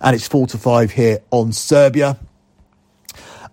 and 0.00 0.16
it's 0.16 0.26
4 0.26 0.48
to 0.48 0.58
5 0.58 0.90
here 0.90 1.20
on 1.30 1.52
Serbia. 1.52 2.18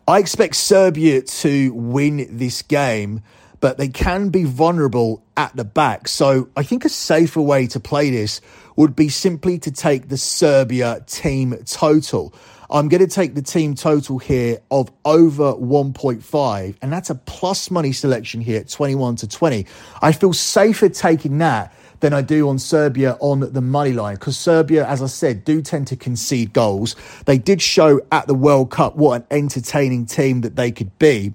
I 0.07 0.17
expect 0.17 0.55
Serbia 0.55 1.21
to 1.21 1.71
win 1.73 2.27
this 2.37 2.63
game 2.63 3.21
but 3.63 3.77
they 3.77 3.87
can 3.87 4.27
be 4.27 4.43
vulnerable 4.43 5.23
at 5.37 5.55
the 5.55 5.63
back. 5.63 6.09
So 6.09 6.49
I 6.57 6.63
think 6.63 6.83
a 6.83 6.89
safer 6.89 7.39
way 7.39 7.65
to 7.67 7.79
play 7.79 8.09
this 8.09 8.41
would 8.75 8.93
be 8.93 9.07
simply 9.07 9.57
to 9.59 9.71
take 9.71 10.09
the 10.09 10.17
Serbia 10.17 11.01
team 11.07 11.55
total. 11.65 12.33
I'm 12.69 12.89
going 12.89 12.99
to 12.99 13.07
take 13.07 13.35
the 13.35 13.41
team 13.41 13.75
total 13.75 14.17
here 14.17 14.57
of 14.69 14.91
over 15.05 15.53
1.5, 15.53 16.75
and 16.81 16.91
that's 16.91 17.09
a 17.09 17.15
plus 17.15 17.71
money 17.71 17.93
selection 17.93 18.41
here 18.41 18.59
at 18.59 18.67
21 18.67 19.15
to 19.15 19.29
20. 19.29 19.65
I 20.01 20.11
feel 20.11 20.33
safer 20.33 20.89
taking 20.89 21.37
that 21.37 21.73
than 22.01 22.11
I 22.11 22.21
do 22.21 22.49
on 22.49 22.59
Serbia 22.59 23.15
on 23.21 23.39
the 23.53 23.61
money 23.61 23.93
line 23.93 24.15
because 24.15 24.37
Serbia, 24.37 24.85
as 24.85 25.01
I 25.01 25.07
said, 25.07 25.45
do 25.45 25.61
tend 25.61 25.87
to 25.87 25.95
concede 25.95 26.51
goals. 26.51 26.97
They 27.27 27.37
did 27.37 27.61
show 27.61 28.01
at 28.11 28.27
the 28.27 28.35
World 28.35 28.71
Cup 28.71 28.97
what 28.97 29.21
an 29.21 29.27
entertaining 29.31 30.05
team 30.05 30.41
that 30.41 30.57
they 30.57 30.69
could 30.69 30.99
be 30.99 31.33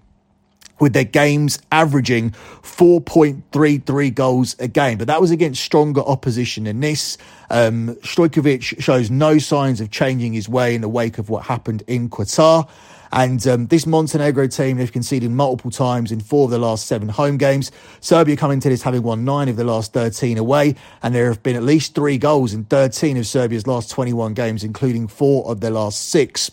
with 0.80 0.92
their 0.92 1.04
games 1.04 1.58
averaging 1.72 2.30
4.33 2.62 4.14
goals 4.14 4.56
a 4.58 4.68
game. 4.68 4.98
But 4.98 5.06
that 5.08 5.20
was 5.20 5.30
against 5.30 5.62
stronger 5.62 6.00
opposition 6.02 6.64
than 6.64 6.80
this. 6.80 7.18
Um, 7.50 7.96
Stojkovic 7.96 8.80
shows 8.80 9.10
no 9.10 9.38
signs 9.38 9.80
of 9.80 9.90
changing 9.90 10.32
his 10.32 10.48
way 10.48 10.74
in 10.74 10.80
the 10.80 10.88
wake 10.88 11.18
of 11.18 11.30
what 11.30 11.44
happened 11.44 11.82
in 11.86 12.08
Qatar. 12.08 12.68
And 13.10 13.46
um, 13.46 13.66
this 13.68 13.86
Montenegro 13.86 14.48
team, 14.48 14.76
they've 14.76 14.92
conceded 14.92 15.30
multiple 15.30 15.70
times 15.70 16.12
in 16.12 16.20
four 16.20 16.44
of 16.44 16.50
the 16.50 16.58
last 16.58 16.86
seven 16.86 17.08
home 17.08 17.38
games. 17.38 17.72
Serbia 18.00 18.36
coming 18.36 18.60
to 18.60 18.68
this 18.68 18.82
having 18.82 19.02
won 19.02 19.24
nine 19.24 19.48
of 19.48 19.56
the 19.56 19.64
last 19.64 19.92
13 19.92 20.36
away. 20.36 20.74
And 21.02 21.14
there 21.14 21.28
have 21.28 21.42
been 21.42 21.56
at 21.56 21.62
least 21.62 21.94
three 21.94 22.18
goals 22.18 22.52
in 22.52 22.64
13 22.64 23.16
of 23.16 23.26
Serbia's 23.26 23.66
last 23.66 23.90
21 23.90 24.34
games, 24.34 24.62
including 24.62 25.08
four 25.08 25.50
of 25.50 25.60
their 25.60 25.70
last 25.70 26.10
six. 26.10 26.50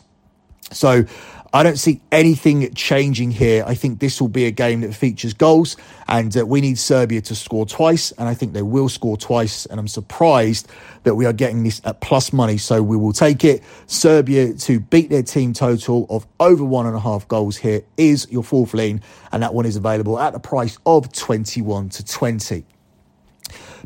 So 0.72 1.06
I 1.56 1.64
don't 1.64 1.80
see 1.80 2.02
anything 2.12 2.74
changing 2.74 3.32
here. 3.32 3.64
I 3.66 3.76
think 3.76 4.00
this 4.00 4.20
will 4.20 4.28
be 4.28 4.44
a 4.44 4.52
game 4.52 4.82
that 4.82 4.94
features 4.94 5.34
goals, 5.34 5.78
and 6.06 6.36
uh, 6.36 6.46
we 6.46 6.60
need 6.60 6.78
Serbia 6.78 7.22
to 7.22 7.34
score 7.34 7.66
twice, 7.66 8.12
and 8.12 8.28
I 8.28 8.34
think 8.34 8.52
they 8.52 8.62
will 8.62 8.90
score 8.90 9.16
twice. 9.16 9.66
And 9.66 9.80
I'm 9.80 9.88
surprised 9.88 10.70
that 11.04 11.16
we 11.16 11.26
are 11.26 11.32
getting 11.32 11.64
this 11.64 11.80
at 11.86 12.02
plus 12.02 12.34
money, 12.34 12.58
so 12.58 12.84
we 12.84 12.98
will 12.98 13.14
take 13.14 13.46
it. 13.46 13.64
Serbia 13.88 14.54
to 14.54 14.82
beat 14.82 15.10
their 15.10 15.24
team 15.24 15.54
total 15.54 16.06
of 16.10 16.28
over 16.42 16.66
one 16.66 16.88
and 16.88 16.96
a 16.98 17.00
half 17.00 17.26
goals 17.30 17.56
here 17.56 17.84
is 17.96 18.28
your 18.30 18.44
fourth 18.44 18.74
lean, 18.74 19.02
and 19.32 19.42
that 19.42 19.54
one 19.54 19.66
is 19.66 19.78
available 19.78 20.20
at 20.20 20.34
the 20.34 20.42
price 20.42 20.78
of 20.86 21.10
21 21.14 21.88
to 21.88 22.04
20. 22.04 22.66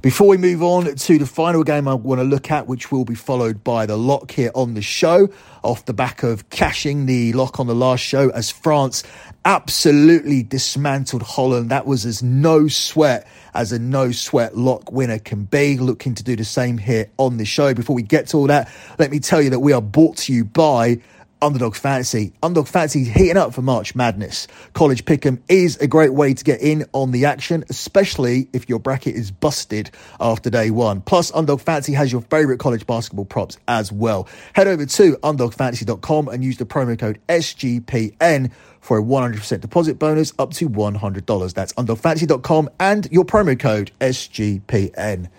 Before 0.02 0.28
we 0.28 0.38
move 0.38 0.64
on 0.64 0.96
to 0.96 1.18
the 1.18 1.26
final 1.26 1.62
game 1.62 1.86
I 1.86 1.94
want 1.94 2.20
to 2.20 2.24
look 2.24 2.52
at, 2.52 2.68
which 2.68 2.90
will 2.90 3.04
be 3.04 3.16
followed 3.16 3.66
by 3.66 3.86
the 3.86 3.98
lock 3.98 4.32
here 4.32 4.50
on 4.56 4.74
the 4.74 4.82
show, 4.82 5.28
off 5.62 5.84
the 5.84 5.94
back 5.94 6.24
of 6.24 6.50
cashing 6.50 7.06
the 7.06 7.34
lock 7.34 7.60
on 7.60 7.68
the 7.68 7.76
last 7.76 8.02
show 8.02 8.30
as 8.30 8.50
France 8.50 9.04
absolutely 9.44 10.42
dismantled 10.42 11.22
Holland. 11.22 11.70
That 11.70 11.86
was 11.86 12.06
as 12.06 12.24
no 12.24 12.70
sweat 12.70 13.28
as 13.54 13.74
a 13.74 13.80
no 13.80 14.14
sweat 14.14 14.56
lock 14.56 14.90
winner 14.90 15.20
can 15.20 15.44
be. 15.44 15.78
Looking 15.78 16.16
to 16.16 16.24
do 16.24 16.38
the 16.38 16.46
same 16.46 16.78
here 16.78 17.10
on 17.18 17.36
the 17.36 17.46
show. 17.46 17.74
Before 17.74 17.96
we 17.96 18.04
get 18.04 18.28
to 18.28 18.38
all 18.38 18.48
that, 18.48 18.72
let 19.00 19.12
me 19.12 19.20
tell 19.20 19.42
you 19.42 19.50
that 19.50 19.60
we 19.60 19.74
are 19.74 19.82
brought 19.82 20.16
to 20.18 20.34
you 20.34 20.46
by 20.46 21.02
Underdog 21.42 21.76
Fantasy. 21.76 22.34
Underdog 22.44 22.68
Fantasy 22.68 23.04
heating 23.04 23.38
up 23.38 23.54
for 23.54 23.62
March 23.62 23.96
Madness. 23.96 24.48
College 24.74 25.06
Pick'em 25.06 25.42
is 25.48 25.78
a 25.78 25.88
great 25.88 26.14
way 26.14 26.34
to 26.34 26.44
get 26.44 26.62
in 26.62 26.86
on 26.94 27.12
the 27.12 27.26
action, 27.26 27.64
especially 27.70 28.50
if 28.54 28.68
your 28.70 28.80
bracket 28.80 29.16
is 29.16 29.32
busted 29.32 29.92
after 30.20 30.50
day 30.50 30.70
one. 30.70 31.02
Plus, 31.02 31.32
Underdog 31.34 31.62
Fantasy 31.62 31.94
has 31.94 32.12
your 32.12 32.22
favorite 32.22 32.60
college 32.60 32.86
basketball 32.86 33.26
props 33.26 33.58
as 33.68 33.92
well. 33.92 34.28
Head 34.54 34.68
over 34.68 34.86
to 34.86 35.14
underdogfantasy.com 35.18 36.28
and 36.28 36.44
use 36.44 36.58
the 36.58 36.66
promo 36.66 36.98
code 36.98 37.20
SGPN 37.30 38.52
for 38.82 38.98
a 38.98 39.04
100% 39.04 39.62
deposit 39.62 40.00
bonus 40.00 40.34
up 40.40 40.52
to 40.54 40.70
$100. 40.70 41.54
That's 41.54 41.74
underdogfantasy.com 41.74 42.70
and 42.80 43.08
your 43.12 43.26
promo 43.26 43.60
code 43.60 43.92
SGPN. 44.00 45.30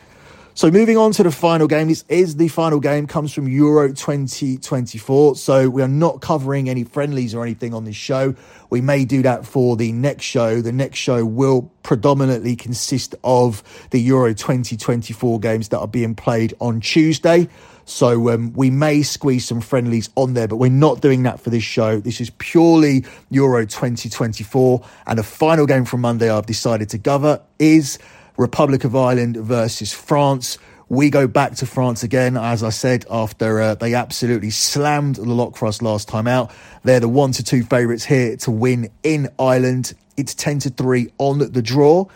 So 0.61 0.71
moving 0.71 0.99
on 0.99 1.12
to 1.12 1.23
the 1.23 1.31
final 1.31 1.67
game. 1.67 1.88
This 1.88 2.05
is 2.11 2.37
the 2.37 2.49
final 2.49 2.81
game, 2.81 3.07
comes 3.07 3.33
from 3.33 3.49
Euro 3.49 3.95
2024. 3.95 5.37
So 5.37 5.71
we 5.71 5.81
are 5.81 5.88
not 5.88 6.21
covering 6.21 6.69
any 6.69 6.85
friendlies 6.85 7.35
or 7.35 7.43
anything 7.43 7.73
on 7.73 7.85
this 7.85 7.97
show. 7.97 8.35
We 8.69 8.83
may 8.83 9.07
do 9.07 9.23
that 9.23 9.47
for 9.47 9.75
the 9.75 9.90
next 9.93 10.25
show. 10.25 10.61
The 10.61 10.71
next 10.71 10.99
show 10.99 11.25
will 11.25 11.73
predominantly 11.83 12.57
consist 12.57 13.14
of 13.25 13.62
the 13.88 14.02
Euro 14.02 14.35
2024 14.35 15.40
games 15.40 15.71
that 15.71 15.79
are 15.79 15.88
being 15.88 16.14
played 16.14 16.52
on 16.61 16.83
Tuesday. 16.83 17.49
So 17.87 18.29
um, 18.29 18.52
we 18.52 18.69
may 18.69 19.00
squeeze 19.00 19.47
some 19.47 19.62
friendlies 19.62 20.11
on 20.14 20.35
there, 20.35 20.47
but 20.47 20.57
we're 20.57 20.69
not 20.69 21.00
doing 21.00 21.23
that 21.23 21.40
for 21.40 21.49
this 21.49 21.64
show. 21.64 22.00
This 22.00 22.21
is 22.21 22.29
purely 22.37 23.07
Euro 23.31 23.64
2024. 23.64 24.87
And 25.07 25.19
the 25.19 25.23
final 25.23 25.64
game 25.64 25.87
from 25.87 26.02
Monday 26.02 26.29
I've 26.29 26.45
decided 26.45 26.90
to 26.90 26.99
cover 26.99 27.40
is 27.59 27.99
Republic 28.41 28.85
of 28.85 28.97
Ireland 28.97 29.37
versus 29.37 29.93
France. 29.93 30.57
We 30.89 31.11
go 31.11 31.29
back 31.29 31.57
to 31.57 31.67
France 31.67 32.03
again, 32.03 32.39
as 32.39 32.63
I 32.63 32.71
said, 32.71 33.05
after 33.11 33.61
uh, 33.61 33.75
they 33.75 33.93
absolutely 33.93 34.49
slammed 34.49 35.17
the 35.17 35.25
lock 35.25 35.59
for 35.59 35.71
last 35.83 36.09
time 36.09 36.27
out. 36.27 36.51
They're 36.83 37.01
the 37.01 37.09
one 37.09 37.33
to 37.33 37.45
two 37.45 37.63
favourites 37.63 38.07
here 38.07 38.39
to 38.39 38.51
win 38.51 38.91
in 39.03 39.29
Ireland. 39.39 39.93
It's 40.17 40.35
10 40.35 40.61
to 40.61 40.71
3 40.71 41.13
on 41.19 41.53
the 41.53 41.61
draw, 41.61 42.07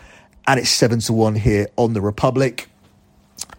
and 0.47 0.59
it's 0.59 0.71
7 0.71 0.99
to 1.01 1.13
1 1.13 1.35
here 1.35 1.67
on 1.77 1.93
the 1.93 2.01
Republic. 2.01 2.69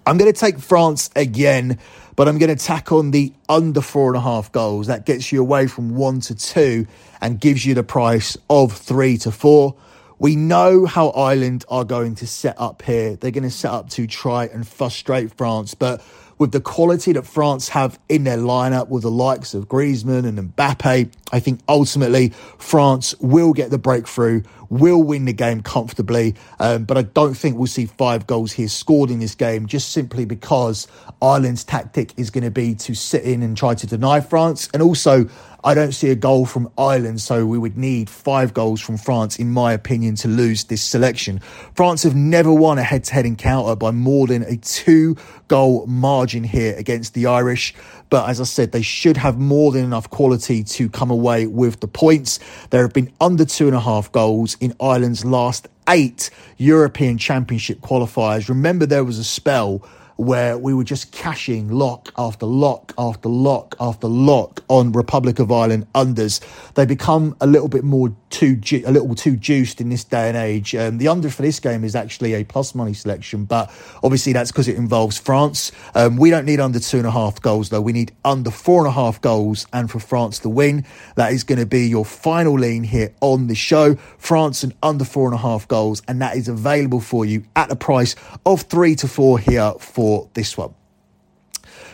I'm 0.04 0.18
going 0.18 0.32
to 0.32 0.38
take 0.38 0.58
France 0.58 1.08
again, 1.14 1.78
but 2.16 2.26
I'm 2.26 2.38
going 2.38 2.54
to 2.54 2.62
tack 2.62 2.90
on 2.90 3.12
the 3.12 3.32
under 3.48 3.80
four 3.80 4.08
and 4.08 4.16
a 4.16 4.20
half 4.20 4.50
goals. 4.50 4.88
That 4.88 5.06
gets 5.06 5.30
you 5.30 5.40
away 5.40 5.68
from 5.68 5.94
one 5.94 6.18
to 6.22 6.34
two 6.34 6.88
and 7.20 7.38
gives 7.38 7.64
you 7.64 7.74
the 7.74 7.84
price 7.84 8.36
of 8.50 8.72
three 8.72 9.18
to 9.18 9.30
four. 9.30 9.76
We 10.18 10.34
know 10.34 10.86
how 10.86 11.10
Ireland 11.10 11.64
are 11.68 11.84
going 11.84 12.14
to 12.16 12.26
set 12.26 12.58
up 12.58 12.82
here. 12.82 13.16
They're 13.16 13.30
going 13.30 13.44
to 13.44 13.50
set 13.50 13.70
up 13.70 13.90
to 13.90 14.06
try 14.06 14.46
and 14.46 14.66
frustrate 14.66 15.36
France, 15.36 15.74
but 15.74 16.02
with 16.38 16.52
the 16.52 16.60
quality 16.60 17.12
that 17.12 17.26
France 17.26 17.70
have 17.70 17.98
in 18.08 18.24
their 18.24 18.36
lineup 18.38 18.88
with 18.88 19.02
the 19.02 19.10
likes 19.10 19.54
of 19.54 19.68
Griezmann 19.68 20.26
and 20.26 20.54
Mbappe, 20.54 21.10
I 21.32 21.40
think 21.40 21.60
ultimately 21.68 22.28
France 22.58 23.14
will 23.20 23.52
get 23.52 23.70
the 23.70 23.78
breakthrough, 23.78 24.42
will 24.68 25.02
win 25.02 25.24
the 25.24 25.32
game 25.32 25.60
comfortably. 25.60 26.36
Um, 26.60 26.84
but 26.84 26.96
I 26.96 27.02
don't 27.02 27.34
think 27.34 27.56
we'll 27.56 27.66
see 27.66 27.86
five 27.86 28.26
goals 28.26 28.52
here 28.52 28.68
scored 28.68 29.10
in 29.10 29.18
this 29.18 29.34
game 29.34 29.66
just 29.66 29.90
simply 29.90 30.24
because 30.24 30.86
Ireland's 31.20 31.64
tactic 31.64 32.12
is 32.16 32.30
going 32.30 32.44
to 32.44 32.50
be 32.50 32.74
to 32.76 32.94
sit 32.94 33.24
in 33.24 33.42
and 33.42 33.56
try 33.56 33.74
to 33.74 33.86
deny 33.86 34.20
France. 34.20 34.68
And 34.72 34.82
also, 34.82 35.28
I 35.66 35.74
don't 35.74 35.90
see 35.90 36.10
a 36.10 36.14
goal 36.14 36.46
from 36.46 36.70
Ireland, 36.78 37.20
so 37.20 37.44
we 37.44 37.58
would 37.58 37.76
need 37.76 38.08
five 38.08 38.54
goals 38.54 38.80
from 38.80 38.96
France, 38.96 39.36
in 39.36 39.50
my 39.50 39.72
opinion, 39.72 40.14
to 40.16 40.28
lose 40.28 40.62
this 40.62 40.80
selection. 40.80 41.40
France 41.74 42.04
have 42.04 42.14
never 42.14 42.52
won 42.52 42.78
a 42.78 42.84
head 42.84 43.02
to 43.04 43.14
head 43.14 43.26
encounter 43.26 43.74
by 43.74 43.90
more 43.90 44.28
than 44.28 44.44
a 44.44 44.58
two 44.58 45.16
goal 45.48 45.84
margin 45.86 46.44
here 46.44 46.76
against 46.76 47.14
the 47.14 47.26
Irish. 47.26 47.74
But 48.08 48.28
as 48.28 48.40
I 48.40 48.44
said, 48.44 48.72
they 48.72 48.82
should 48.82 49.16
have 49.16 49.38
more 49.38 49.72
than 49.72 49.84
enough 49.84 50.10
quality 50.10 50.62
to 50.64 50.88
come 50.88 51.10
away 51.10 51.46
with 51.46 51.80
the 51.80 51.88
points. 51.88 52.38
There 52.70 52.82
have 52.82 52.92
been 52.92 53.12
under 53.20 53.44
two 53.44 53.66
and 53.66 53.76
a 53.76 53.80
half 53.80 54.12
goals 54.12 54.56
in 54.60 54.74
Ireland's 54.80 55.24
last 55.24 55.68
eight 55.88 56.30
European 56.56 57.18
Championship 57.18 57.80
qualifiers. 57.80 58.48
Remember, 58.48 58.86
there 58.86 59.04
was 59.04 59.18
a 59.18 59.24
spell 59.24 59.86
where 60.16 60.56
we 60.56 60.72
were 60.72 60.84
just 60.84 61.12
cashing 61.12 61.68
lock 61.68 62.12
after 62.16 62.46
lock 62.46 62.92
after 62.98 63.28
lock 63.28 63.76
after 63.78 64.08
lock 64.08 64.62
on 64.68 64.92
Republic 64.92 65.38
of 65.38 65.52
Ireland 65.52 65.86
unders. 65.94 66.40
They 66.74 66.86
become 66.86 67.36
a 67.40 67.46
little 67.46 67.68
bit 67.68 67.84
more 67.84 68.14
too 68.30 68.56
ju- 68.56 68.82
a 68.86 68.92
little 68.92 69.14
too 69.14 69.36
juiced 69.36 69.80
in 69.80 69.88
this 69.90 70.04
day 70.04 70.28
and 70.28 70.36
age. 70.36 70.74
Um, 70.74 70.98
the 70.98 71.08
under 71.08 71.30
for 71.30 71.42
this 71.42 71.60
game 71.60 71.84
is 71.84 71.94
actually 71.94 72.34
a 72.34 72.44
plus 72.44 72.74
money 72.74 72.94
selection, 72.94 73.44
but 73.44 73.70
obviously 74.02 74.32
that's 74.32 74.50
because 74.50 74.68
it 74.68 74.76
involves 74.76 75.18
France. 75.18 75.70
Um, 75.94 76.16
we 76.16 76.30
don't 76.30 76.46
need 76.46 76.60
under 76.60 76.80
two 76.80 76.98
and 76.98 77.06
a 77.06 77.10
half 77.10 77.40
goals 77.40 77.68
though. 77.68 77.80
We 77.80 77.92
need 77.92 78.12
under 78.24 78.50
four 78.50 78.80
and 78.80 78.88
a 78.88 78.92
half 78.92 79.20
goals, 79.20 79.66
and 79.72 79.90
for 79.90 80.00
France 80.00 80.38
to 80.40 80.48
win, 80.48 80.84
that 81.16 81.32
is 81.32 81.44
going 81.44 81.58
to 81.58 81.66
be 81.66 81.86
your 81.86 82.04
final 82.04 82.58
lean 82.58 82.84
here 82.84 83.14
on 83.20 83.48
the 83.48 83.54
show. 83.54 83.96
France 84.18 84.62
and 84.62 84.74
under 84.82 85.04
four 85.04 85.26
and 85.26 85.34
a 85.34 85.38
half 85.38 85.68
goals, 85.68 86.02
and 86.08 86.20
that 86.22 86.36
is 86.36 86.48
available 86.48 87.00
for 87.00 87.24
you 87.24 87.44
at 87.54 87.68
the 87.68 87.76
price 87.76 88.16
of 88.44 88.62
three 88.62 88.94
to 88.96 89.08
four 89.08 89.38
here 89.38 89.72
for 89.78 90.05
this 90.34 90.56
one. 90.56 90.74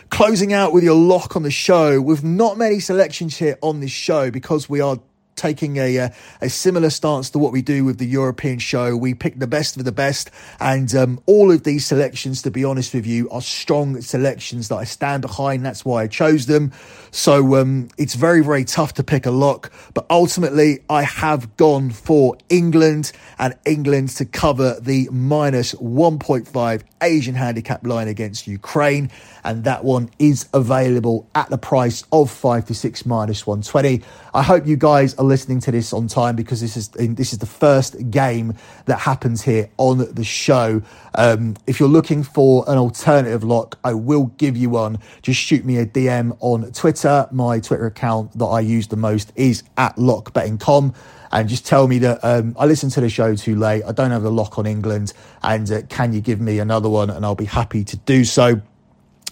Closing 0.09 0.53
out 0.53 0.73
with 0.73 0.83
your 0.83 0.95
lock 0.95 1.35
on 1.35 1.43
the 1.43 1.51
show. 1.51 2.01
With 2.01 2.23
not 2.23 2.57
many 2.57 2.79
selections 2.79 3.37
here 3.37 3.57
on 3.61 3.79
this 3.79 3.91
show 3.91 4.29
because 4.29 4.69
we 4.69 4.79
are 4.79 4.99
taking 5.43 5.75
a, 5.77 5.97
a, 5.97 6.05
uh, 6.05 6.09
a 6.39 6.49
similar 6.49 6.89
stance 6.89 7.29
to 7.31 7.37
what 7.37 7.51
we 7.51 7.61
do 7.61 7.83
with 7.83 7.97
the 7.97 8.05
European 8.05 8.59
show. 8.59 8.95
We 8.95 9.13
pick 9.13 9.39
the 9.39 9.47
best 9.47 9.75
of 9.75 9.83
the 9.83 9.91
best, 9.91 10.31
and 10.61 10.95
um, 10.95 11.19
all 11.25 11.51
of 11.51 11.63
these 11.63 11.85
selections, 11.85 12.41
to 12.43 12.51
be 12.51 12.63
honest 12.63 12.93
with 12.93 13.05
you, 13.05 13.29
are 13.29 13.41
strong 13.41 13.99
selections 14.01 14.69
that 14.69 14.77
I 14.77 14.85
stand 14.85 15.21
behind. 15.21 15.65
That's 15.65 15.83
why 15.83 16.03
I 16.03 16.07
chose 16.07 16.45
them. 16.45 16.71
So 17.11 17.57
um, 17.57 17.89
it's 17.97 18.15
very, 18.15 18.41
very 18.41 18.63
tough 18.63 18.93
to 18.93 19.03
pick 19.03 19.25
a 19.25 19.31
lock, 19.31 19.71
but 19.93 20.05
ultimately 20.09 20.79
I 20.89 21.03
have 21.03 21.57
gone 21.57 21.89
for 21.89 22.37
England 22.49 23.11
and 23.37 23.53
England 23.65 24.09
to 24.09 24.25
cover 24.25 24.79
the 24.79 25.09
minus 25.11 25.73
1.5 25.75 26.83
Asian 27.01 27.35
handicap 27.35 27.85
line 27.85 28.07
against 28.07 28.47
Ukraine, 28.47 29.11
and 29.43 29.65
that 29.65 29.83
one 29.83 30.09
is 30.19 30.47
available 30.53 31.27
at 31.35 31.49
the 31.49 31.57
price 31.57 32.03
of 32.11 32.31
five 32.31 32.65
to 32.67 32.73
six 32.73 33.05
minus 33.05 33.45
120. 33.45 34.01
I 34.33 34.41
hope 34.41 34.65
you 34.65 34.77
guys 34.77 35.13
are 35.15 35.25
listening 35.33 35.59
to 35.59 35.71
this 35.71 35.93
on 35.93 36.07
time 36.07 36.35
because 36.35 36.61
this 36.61 36.77
is 36.77 36.89
this 36.89 37.33
is 37.33 37.39
the 37.39 37.47
first 37.47 38.11
game 38.11 38.53
that 38.85 38.99
happens 38.99 39.41
here 39.41 39.67
on 39.77 39.97
the 40.13 40.23
show. 40.23 40.79
Um, 41.15 41.55
if 41.65 41.79
you're 41.79 41.89
looking 41.89 42.21
for 42.21 42.63
an 42.67 42.77
alternative 42.77 43.43
lock, 43.43 43.79
I 43.83 43.95
will 43.95 44.27
give 44.37 44.55
you 44.55 44.69
one. 44.69 44.99
Just 45.23 45.39
shoot 45.39 45.65
me 45.65 45.77
a 45.77 45.87
DM 45.87 46.37
on 46.39 46.71
Twitter. 46.71 47.27
My 47.31 47.59
Twitter 47.59 47.87
account 47.87 48.37
that 48.37 48.45
I 48.45 48.59
use 48.59 48.87
the 48.89 48.95
most 48.95 49.33
is 49.35 49.63
at 49.75 49.95
lockbettingcom 49.95 50.93
and 51.31 51.49
just 51.49 51.65
tell 51.65 51.87
me 51.87 51.97
that 51.97 52.23
um, 52.23 52.55
I 52.59 52.67
listened 52.67 52.91
to 52.91 53.01
the 53.01 53.09
show 53.09 53.33
too 53.35 53.55
late. 53.55 53.81
I 53.87 53.91
don't 53.91 54.11
have 54.11 54.23
a 54.23 54.29
lock 54.29 54.59
on 54.59 54.67
England, 54.67 55.13
and 55.41 55.69
uh, 55.71 55.81
can 55.89 56.13
you 56.13 56.21
give 56.21 56.39
me 56.39 56.59
another 56.59 56.89
one? 56.89 57.09
And 57.09 57.25
I'll 57.25 57.33
be 57.33 57.45
happy 57.45 57.83
to 57.85 57.97
do 57.97 58.23
so. 58.23 58.61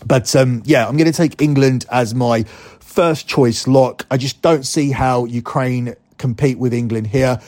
But 0.06 0.36
um, 0.36 0.64
yeah, 0.66 0.88
I'm 0.88 0.98
going 0.98 1.12
to 1.12 1.18
take 1.18 1.42
England 1.42 1.86
as 1.92 2.16
my 2.16 2.44
first 2.80 3.28
choice 3.28 3.68
lock. 3.68 4.06
I 4.12 4.18
just 4.18 4.42
don't 4.42 4.66
see 4.66 4.92
how 4.92 5.26
Ukraine 5.26 5.96
compete 6.18 6.58
with 6.58 6.74
England 6.74 7.08
here. 7.08 7.40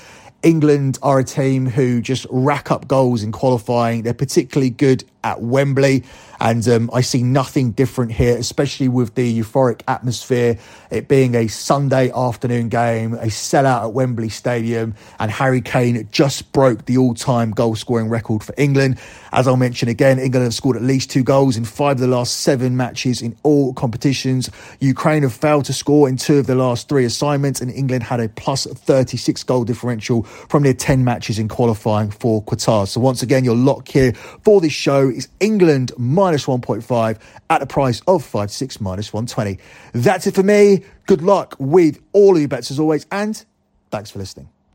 England 0.42 1.00
are 1.02 1.20
a 1.20 1.24
team 1.24 1.66
who 1.66 2.02
just 2.02 2.28
rack 2.30 2.70
up 2.70 2.88
goals 2.88 3.24
in 3.24 3.32
qualifying. 3.32 4.04
They're 4.04 4.14
particularly 4.14 4.70
good 4.70 5.06
at 5.24 5.42
Wembley. 5.42 6.04
And 6.44 6.68
um, 6.68 6.90
I 6.92 7.00
see 7.00 7.24
nothing 7.24 7.72
different 7.72 8.12
here, 8.12 8.36
especially 8.36 8.90
with 8.90 9.16
the 9.16 9.40
euphoric 9.40 9.82
atmosphere, 9.88 10.60
it 10.92 11.08
being 11.08 11.36
a 11.36 11.48
Sunday 11.48 12.12
afternoon 12.14 12.68
game, 12.68 13.14
a 13.14 13.28
sellout 13.28 13.84
at 13.84 13.94
Wembley 13.94 14.28
Stadium, 14.28 14.94
and 15.20 15.32
Harry 15.32 15.62
Kane 15.62 16.06
just 16.12 16.52
broke 16.52 16.84
the 16.84 16.98
all 16.98 17.14
time 17.14 17.52
goal 17.52 17.76
scoring 17.76 18.10
record 18.10 18.44
for 18.44 18.54
England. 18.58 19.00
As 19.32 19.48
I'll 19.48 19.56
mention 19.56 19.88
again, 19.88 20.20
England 20.20 20.44
have 20.44 20.54
scored 20.54 20.76
at 20.76 20.84
least 20.84 21.10
two 21.10 21.24
goals 21.24 21.56
in 21.56 21.64
five 21.64 21.94
of 21.94 22.00
the 22.02 22.08
last 22.08 22.42
seven 22.42 22.76
matches 22.76 23.22
in 23.22 23.38
all 23.44 23.74
competitions. 23.74 24.50
Ukraine 24.82 25.24
have 25.24 25.34
failed 25.34 25.64
to 25.66 25.74
score 25.74 26.10
in 26.10 26.18
two 26.18 26.40
of 26.40 26.46
the 26.46 26.56
last 26.56 26.90
three 26.90 27.06
assignments, 27.06 27.62
and 27.62 27.72
England 27.72 28.04
had 28.04 28.20
a 28.20 28.28
plus 28.28 28.66
36 28.66 29.44
goal 29.44 29.64
differential 29.64 30.24
from 30.24 30.64
their 30.64 30.74
10 30.74 31.06
matches 31.06 31.40
in 31.40 31.48
qualifying 31.48 32.12
for 32.12 32.44
Qatar. 32.44 32.86
So, 32.86 33.00
once 33.00 33.24
again, 33.24 33.46
your 33.46 33.56
lock 33.56 33.88
here 33.88 34.12
for 34.14 34.60
this 34.60 34.74
show 34.74 35.08
is 35.08 35.30
England 35.40 35.94
minus 35.98 36.33
1.5 36.42 37.20
at 37.50 37.62
a 37.62 37.66
price 37.66 38.02
of 38.08 38.24
5 38.24 38.52
6 38.52 38.82
minus 38.82 39.14
120. 39.14 39.60
That's 39.94 40.28
it 40.28 40.36
for 40.36 40.44
me. 40.44 40.84
Good 41.08 41.22
luck 41.22 41.56
with 41.60 42.02
all 42.14 42.36
of 42.36 42.40
your 42.40 42.48
bets 42.48 42.72
as 42.72 42.80
always, 42.80 43.06
and 43.12 43.44
thanks 43.92 44.12
for 44.12 44.20
listening. 44.20 44.53